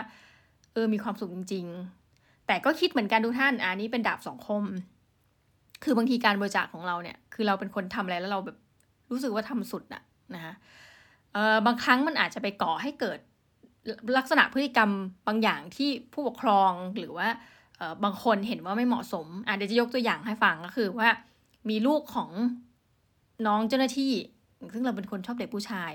[0.73, 1.65] เออมีความสุขจริง
[2.05, 4.63] ๆ แต่ก็คิดเหมือนกันทุกท่านอันนี้เป็นดาบสองคม
[5.83, 8.57] คือบางทีการบริจาคของเราเนี่ย คือเราเป็นคนทำอะไรแล้วเราแบบ
[9.11, 10.03] รู้สึกว่าทำสุดอะ
[10.35, 10.53] นะคะ
[11.33, 13.19] เออบางครั้งมันอาจจะไปก่อให้เกิด
[14.17, 14.91] ลักษณะพฤติกรรม
[15.27, 17.27] บางอย่างที่ผู้ปกครองหรือว่า
[18.03, 21.09] บางคนเห็นว่าไม่เหมาะสมอเดี๋ยวจะยกตัวอย่างให้ฟังก็คือว่า
[21.69, 22.29] มีลูกของ
[23.47, 24.13] น้องเจ้าหน้าที่
[24.73, 25.91] ซึ่งเราเป็นคนชอบเด็กผู้ชาย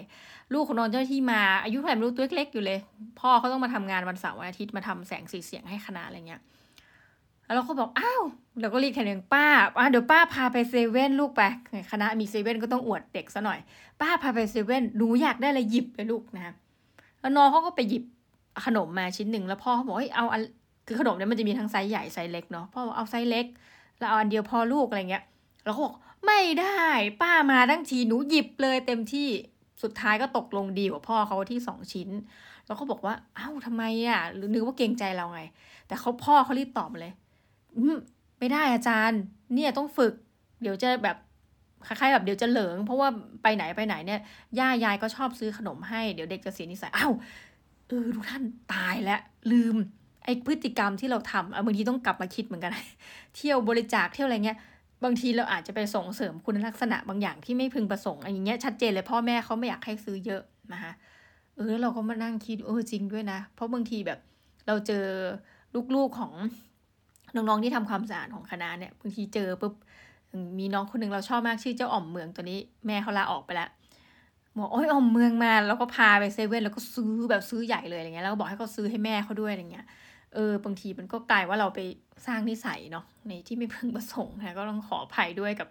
[0.54, 2.78] ลูกของน้องเจ้าหน้าที่มาอายุเท่าไหร่ไม่รู้ตัวเล็กๆอยู่เลย
[3.20, 6.42] พ่อเขาต้องมาทำงานวันเสาร์วันอาทิตย์มาทำแสงสีเสียงให้คณะอะไรเงี้ย
[7.54, 8.22] แล้วเราก็บอกอ้าว
[8.60, 9.46] เราก็รียกแทนเองป้า
[9.78, 11.42] อะเดี๋ยวป้าพาไปเซเว่นลูกไป
[11.90, 13.58] คณะมีเซเว่นก็ต้องอวดเด็กซะหน่อย
[14.00, 16.54] ป้าพาไปเซเว่นหนูอยากได้อะไรหยิบไปลูกนะ
[17.20, 18.04] แล้วน้องเขาก็ไปหยิบ
[18.64, 20.42] ขนมมาชิ้นหนึ่งแล้วพ่อเขาบอกเฮ้ยเอาอัน
[20.86, 23.46] คือขนมเนี่ยมันจะมีทั้งไซส์ใหญ่ไซส์เล็กเนาะพ่อบอกเอาไซส์เล็ก
[23.98, 25.24] แล้วเอาอันเดียวพอลูกอะไรเงี้ย
[25.64, 25.94] เราก็บอก
[26.26, 26.82] ไม่ได้
[27.22, 29.28] ป้ามาทั้งทีหนูหยิบเลยเต็มที่
[29.82, 32.08] สุดท้ายก็ตกลงดีกับพ่อเขาที่สองชิ้น
[32.66, 35.42] แล้วเราบอกว่า เอ้าทำไมอะหรือนึกว่าเกรงใจเราไง
[35.86, 37.12] แต่เขาพ่อเขารีบตอบเลย
[38.38, 39.20] ไม่ได้อาจารย์
[39.54, 40.12] เนี่ยต้องฝึก
[40.62, 41.16] เดี๋ยวจะแบบ
[41.86, 43.08] คล้ายๆแบบเดี๋ยวจะเหลิง เพราะว่า
[43.42, 44.20] ไปไหนไปไหนเนี่ย
[44.58, 47.12] ย่ายายก็ชอบซื้อขนมให้เดี๋ยวเด็กจะเสียนิสัยอ้าว
[47.88, 48.42] เออทุกท่าน
[48.72, 49.20] ตายแล้ว
[49.52, 49.76] ลืม
[50.24, 52.72] ไอ้พฤติกรรมที่เราทำบางทีต้องกลับมาคิดเหมือนกัน
[53.36, 54.58] เที่ยวบริจาคเที่ยวอะไรเงี้ย
[55.04, 60.42] บางทีเราอาจจะไปส่งเสริมคุณลักษณะบางอย่างที่ไม่พึงประสงค์อย่างเงี้ยชัดเจนเลยพ่อแม่เขาไม่อยากให้ซื้อเยอะ
[60.72, 60.92] นะคะ
[61.56, 64.18] เออเราก็มานั่งคิดเออจริงด้วยนะ เพราะบางทีแบบ
[64.66, 65.04] เราเจอ
[65.94, 66.32] ลูกๆของ
[67.34, 69.74] น้องๆที่ทำความสะอาดของคณะเนี่ยบางทีเจอปุ๊บ
[70.58, 73.68] มีน้องคนหนึ่งเราชอบมากชื่อเจ้าอ่อมเมืองตัวนี้แม่เขาลาออกไปแล้ว
[74.56, 79.86] บอกโอ้ยอ่อมเมืองมาแล้วก็พาไปเซเว่นแล้วก็ซื้อแบบซื้อใหญ่เลยอะไรเงี้ยแล้วก็บอกให้เขาซื้อให้แม่เขาด้วยอะไรเงี้ย
[80.34, 81.80] เออบางทีมันก็กลายว่าเราไป
[82.26, 85.68] สร้างนิสัยเนาะในที่ไม่พึงประสงค์นะก็ต้องขออภัยด้วยกับ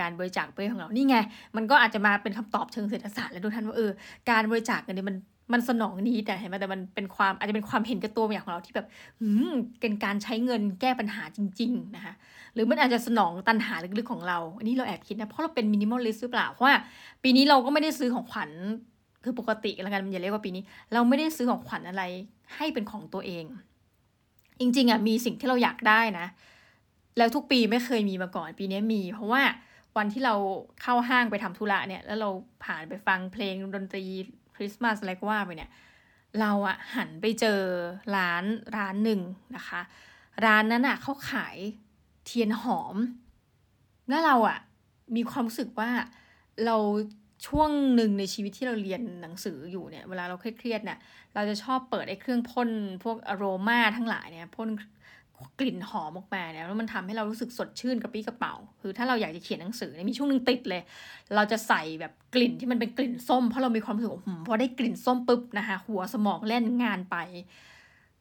[0.00, 1.16] การบริจาคเป้ของเรานี่ไง
[1.56, 3.90] มันก็อาจจะมาเป็นคำตอบเชิงเศรษฐศาสตร์แล้วทุกท่านว่าเออ
[4.30, 5.16] การบริจาคเงินนี่มัน
[5.52, 8.86] มันสนอง need แต่เห็นไหมแต่มันเป็นความอาจจะเป็นความเห็นแก่ตัวอย่างของเราที่แบบ
[9.20, 12.14] อืมเป็นการใช้เงินแก้ปัญหาจริง ๆ นะคะ
[12.54, 16.76] หรือมันอาจจะสนองตัณหาลึกๆของเรา อันนี้เราแอบคิดนะเพราะเราเป็น minimalist หรือเปล่าเพราะว่า
[17.22, 18.50] ปีนี้เราก็ไม่ได้ซื้อของขวัญ
[19.24, 22.02] คือปกติแล้วกันมันอย่าเรียกว่าปีนี้ เราไม่ได้ซื้อของขวัญอะไร
[22.56, 23.44] ให้เป็นของตัวเอง
[24.60, 26.26] จริง ๆอะมีสิ่งที่เราอยากได้นะ
[27.18, 29.42] แล้วทุกปีไม่เคยมีมาก่อนปีนี้มี เพราะว่า
[29.96, 30.34] วันที่เรา
[30.82, 32.30] เข้าห้างไปทำธุระเนี่ย แล้วเรา
[32.64, 34.04] ผ่านไปฟังเพลงดนตรี
[34.56, 35.70] คริสต์มาสอะไรก็ว่าไปเนี่ย
[36.40, 37.60] เราอะหันไปเจอ
[38.16, 38.44] ร้าน
[38.76, 39.20] ร้านหนึ่ง
[39.56, 39.80] นะคะ
[40.44, 41.56] ร้านนั้นอะเขาขาย
[42.24, 42.96] เทียนหอม
[44.08, 44.58] แล้วเราอะ
[45.16, 45.90] มีความรู้สึกว่า
[46.66, 46.76] เรา
[47.46, 50.98] ช่วงหนึ่งในชีวิตที่เราเรียนหนังสืออยู่เนี่ย เวลาเราเครียดๆเนี่ย
[51.34, 52.70] เราจะชอบเปิดไอ้เครื่องพ่น
[53.04, 54.68] พวกอโรมาทั้งหลายเนี่ยพ่น
[55.60, 60.82] กลิ่นหอมออกมาเนี่ยแล้วมันทำให้เรารู้สึกสดชื่นกระปี้กระเป๋า คือถ้าเราอยากจะเขียนหนังสือเนี่ยมีช่วงหนึ่งติดเลย
[61.34, 67.16] เราจะใส่แบบกลิ่นที่มันเป็นกลิ่นส้มเพราะเรามีความรู้สึกว่าพอได้กลิ่นส้มปุ๊บนะคะหัวสมองเล่นงานไป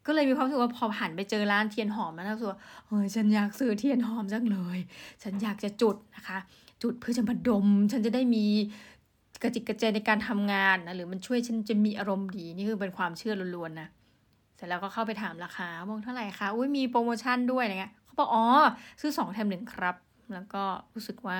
[0.05, 4.79] ก็เลยมีความรู้สึกว่าพอผ่านไปเจอร้านเทียนหอมแล้วรู้สึกว่าเฮ้ยฉันอยากซื้อเทียนหอมจังเลย
[5.23, 6.37] ฉันอยากจะจุดนะคะ
[6.83, 8.45] จุดเพื่อจะมาดม ฉันจะได้มี
[9.43, 13.89] กระจิกกระเจในการทำงานนะหรือมันช่วยฉันจะมีอารมณ์ดีนี่คือเป็นความเชื่อล้วนๆนะ
[14.55, 18.45] เสร็จแล้วก็เข้าไปถามราคาบอกเท่าไหร่คะอุ้ยมีโปรโมชั่นด้วยอะไรเงี้ยเขาบอกอ๋อ
[19.01, 19.95] ซื้อสองแถมหนึ่งครับ
[20.33, 20.63] แล้วก็
[20.95, 21.39] รู้สึกว่า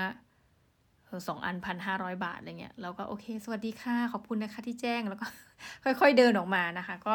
[1.27, 5.25] สองอันพันห้าร้อยบาทอะไรเงี้ยเราก็โอเค สวัสดีค่ะขอบคุณนะคะที่แจ้งแล้วก็
[5.83, 7.13] ค่อย ๆเดินออกมานะคะ ก็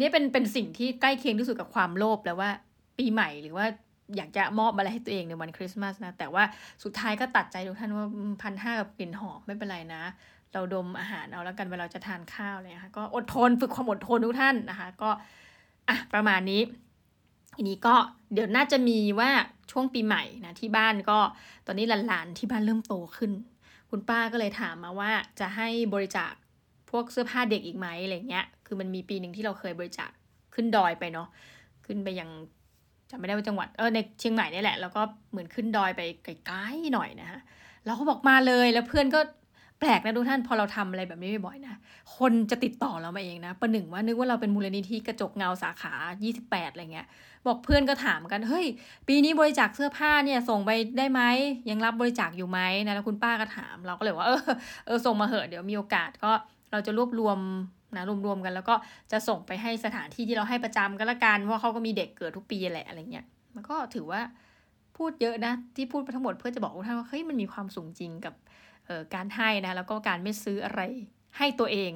[0.00, 2.50] นี่เป็นเป็นสิ่งที่ใกล้เคียงที่สุดกับความโลภแล้วว่า
[2.98, 3.66] ปีใหม่หรือว่า
[4.16, 6.44] อยากจะมอบอะไรให้ตัวเองในวันคริสต์มาสนะ แต่ว่า
[6.84, 8.06] สุดท้ายก็ตัดใจทุกท่านว่า
[8.42, 10.02] พันห้ากับกลิ่นหอมไม่เป็นไรนะ
[10.54, 15.10] เราดมอาหารเอาแล้วกันเวลาจะทานข้าวเลยค่ะก็อดทนฝึกความอดทนทุกท่านนะคะ ก็
[15.88, 16.62] อะประมาณนี้
[17.56, 17.94] ทีนี้ก็
[18.32, 19.30] เดี๋ยวน่าจะมีว่า
[19.70, 21.18] ช่วงปีใหม่นะที่บ้านก็
[21.66, 23.32] ตอนนี้หลานๆที่บ้านเริ่มโตขึ้น
[23.90, 26.32] คุณป้าก็เลยถามมาว่าจะให้บริจาค
[26.90, 30.10] พวกเสื้อผ้าเด็กอีกไหมอะไรเงี้ย คือมันมีปีหนึ่งที่เราเคยบริจาค
[30.54, 31.28] ขึ้นดอยไปเนาะ
[31.86, 32.28] ขึ้นไปยัง
[33.10, 37.40] จำไม่ได้ว่าจังหวัดเออในเชียงใหม่นี่แหละแล้วก็เหมือนขึ้นดอยไปไกลๆหน่อยนะคะ
[37.84, 39.20] แล้วเขาบอกมาเลยแล้วเพื่อนก็
[39.84, 41.76] ปลกนะทุกท่านพอเราทำอะไรแบบนี้บ่อยๆนะ
[42.18, 45.92] คนจะติดต่อเรามาเองนะประหนึ่งว่านึกว่าเราเป็นมูลนิธิกระจกเงาสาขา
[46.32, 47.06] 28 อะไรเงี้ย
[47.46, 48.66] บอกเพื่อนก็ถามกันเฮ้ย
[49.08, 51.20] ปีนี้บริจาคเสื้อผ้าเนี่ยส่งไปได้ไหม
[51.70, 54.42] ยังรับบริจาคอยู่ไหมนะแล้วคุณป้าก็ถาม เราก็เลยว่าเออ
[54.86, 56.32] เออส่งมาเหอะเดี๋ยวมีโอกาสก็
[56.72, 57.38] เราจะรวบรวม
[57.96, 58.74] นะรวมๆกันแล้วก็
[59.12, 64.20] จะส่งไปให้สถานที่ที่เราให้ประจำก็แล้วกันเพราะเขาก็มีเด็กเกิดทุกปีแหละอะไรเงี้ยมันก็ถือว่า
[64.96, 68.34] พูดเยอะนะที่พูดไปทั้งหมดเพื่อจะบอกทุกท่านว่าเฮ้ยมันมีความสูงจริงกับ
[69.14, 70.80] การให้นะแล้วก็การไม่ซื้ออะไร
[71.38, 71.92] ให้ตัวเอง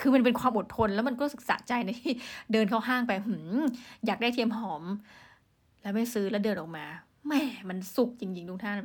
[0.00, 2.12] คือมันเป็นความอดทน แล้วมันก็ศึกษาใจในที่
[2.52, 3.58] เดินเข้าห้างไปหืม
[4.06, 4.84] อยากได้เทียมหอม
[5.82, 6.86] แล้วไม่ซื้อแล้วเดินออกมา
[7.26, 7.32] แหม
[7.68, 8.78] มันสุกจริงๆทุกท่าน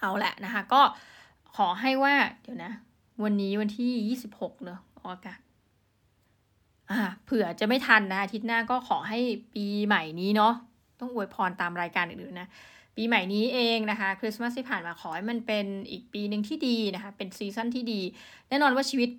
[0.00, 0.82] เอาแหละนะคะ ก็
[1.56, 2.72] ขอให้ว่าเดี๋ยวนะ
[3.24, 5.40] วันนี้วันที่ยี่สิบหกเนอะออกอากาศ
[6.90, 9.18] อ่าเผื่อจะไม่ทันนะอาทิตย์หน้าก็ขอให้
[9.54, 10.54] ปีใหม่นี้เนาะ
[11.00, 12.48] ต้องอวยพรตามรายการอื่นๆนะ
[13.00, 18.00] ปีใหม่นี้เองนะคะคริสต์มาสที่ผ่านมาขอให้มันเป็นอีกปีหนึ่งที่ดีนะคะ เป็นซีซั่นที่ดี
[18.48, 19.10] แน่นอนว่าชีวิต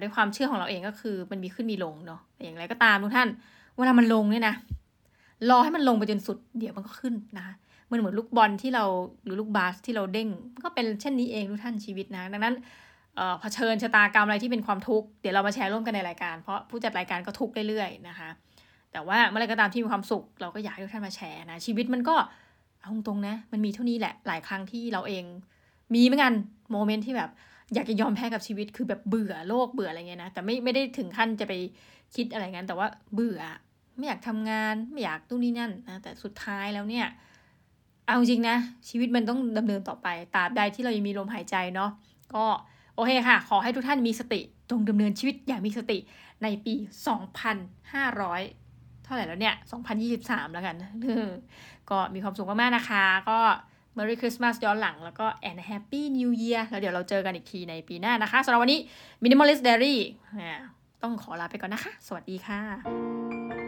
[0.00, 3.28] ด้วยความเชื่อของเราเองก็คือมันมีขึ้นมีลงเนาะแต่อย่างไรก็ตามทุกท่าน
[3.76, 4.54] เวลามันลงเนี่ยนะ
[5.50, 7.54] รอให้มันลงไปจนสุดเดี๋ยวมันก็ขึ้นนะคะ
[7.90, 8.84] มันเหมือนลูกบอลที่เรา
[9.24, 10.28] หรือลูกบาสที่เราเด้ง
[10.64, 12.54] ก็เป็นเช่นนี้เองทุกท่านชีวิตนะ ดังนั้น
[13.16, 18.28] เอ่อเผชิญชะตากรรมอะไรที่เป็นความทุกข์เดี๋ยวเรามาแชร์ร่วมกันในรายการ เพราะผู้จัดรายการก็ทุกข์เรื่อยๆนะคะ
[18.92, 22.16] แต่ว่าเมื่อไรก็ตามที่มีความสุข เราก็อยากให้ทุกท่านมาแชร์นะชีวิตมันก็
[22.84, 25.24] เอาตรงๆนะ มันมีเท่านี้แหละ หลายครั้งที่เราเอง
[25.94, 26.32] มีเหมือนกัน
[26.72, 27.30] โมเมนต์ที่แบบ
[27.74, 31.52] อยากจะยอมแพ้กับชีวิตคือแบบเบื่อโลกเบื่ออะไรเงี้ยนะแต่ไม่ไม่ได้ถึงขั้นจะไป
[32.14, 33.40] คิดอะไรงั้น แต่ว่าเบื่อ
[33.96, 37.06] ไม่อยากทำงานไม่อยากตู้นี่นั่นนะแต่สุดท้ายแล้วเนี่ย
[38.06, 38.56] เอาจริงนะ
[38.88, 41.90] ชีวิตมันต้องดำเนินต่อไปตราบใดที่เรายังมีลมหายใจเนาะ
[42.34, 42.44] ก็
[42.94, 45.98] โอเคค่ะ ขอให้ทุกท่านมีสติตรงดำเนินชีวิตอย่างมีสติ
[46.42, 46.74] ในปี
[47.74, 48.63] 2,500
[49.04, 49.54] เท่าไหร่แล้วเนี่ย
[50.02, 50.76] 2023 แล้วกัน
[51.90, 53.38] ก็มีความสุขมากๆนะคะ ก็
[53.96, 58.80] Merry Christmas ย้อนหลัง แล้วก็ and Happy New Year แล้วเดี๋ยวเราเจอกันอีกทีในปีหน้านะคะสำหรับวันนี้
[59.22, 59.96] Minimalist Diary
[61.02, 63.63] ต้องขอลาไปก่อนนะคะ สวัสดีค่ะ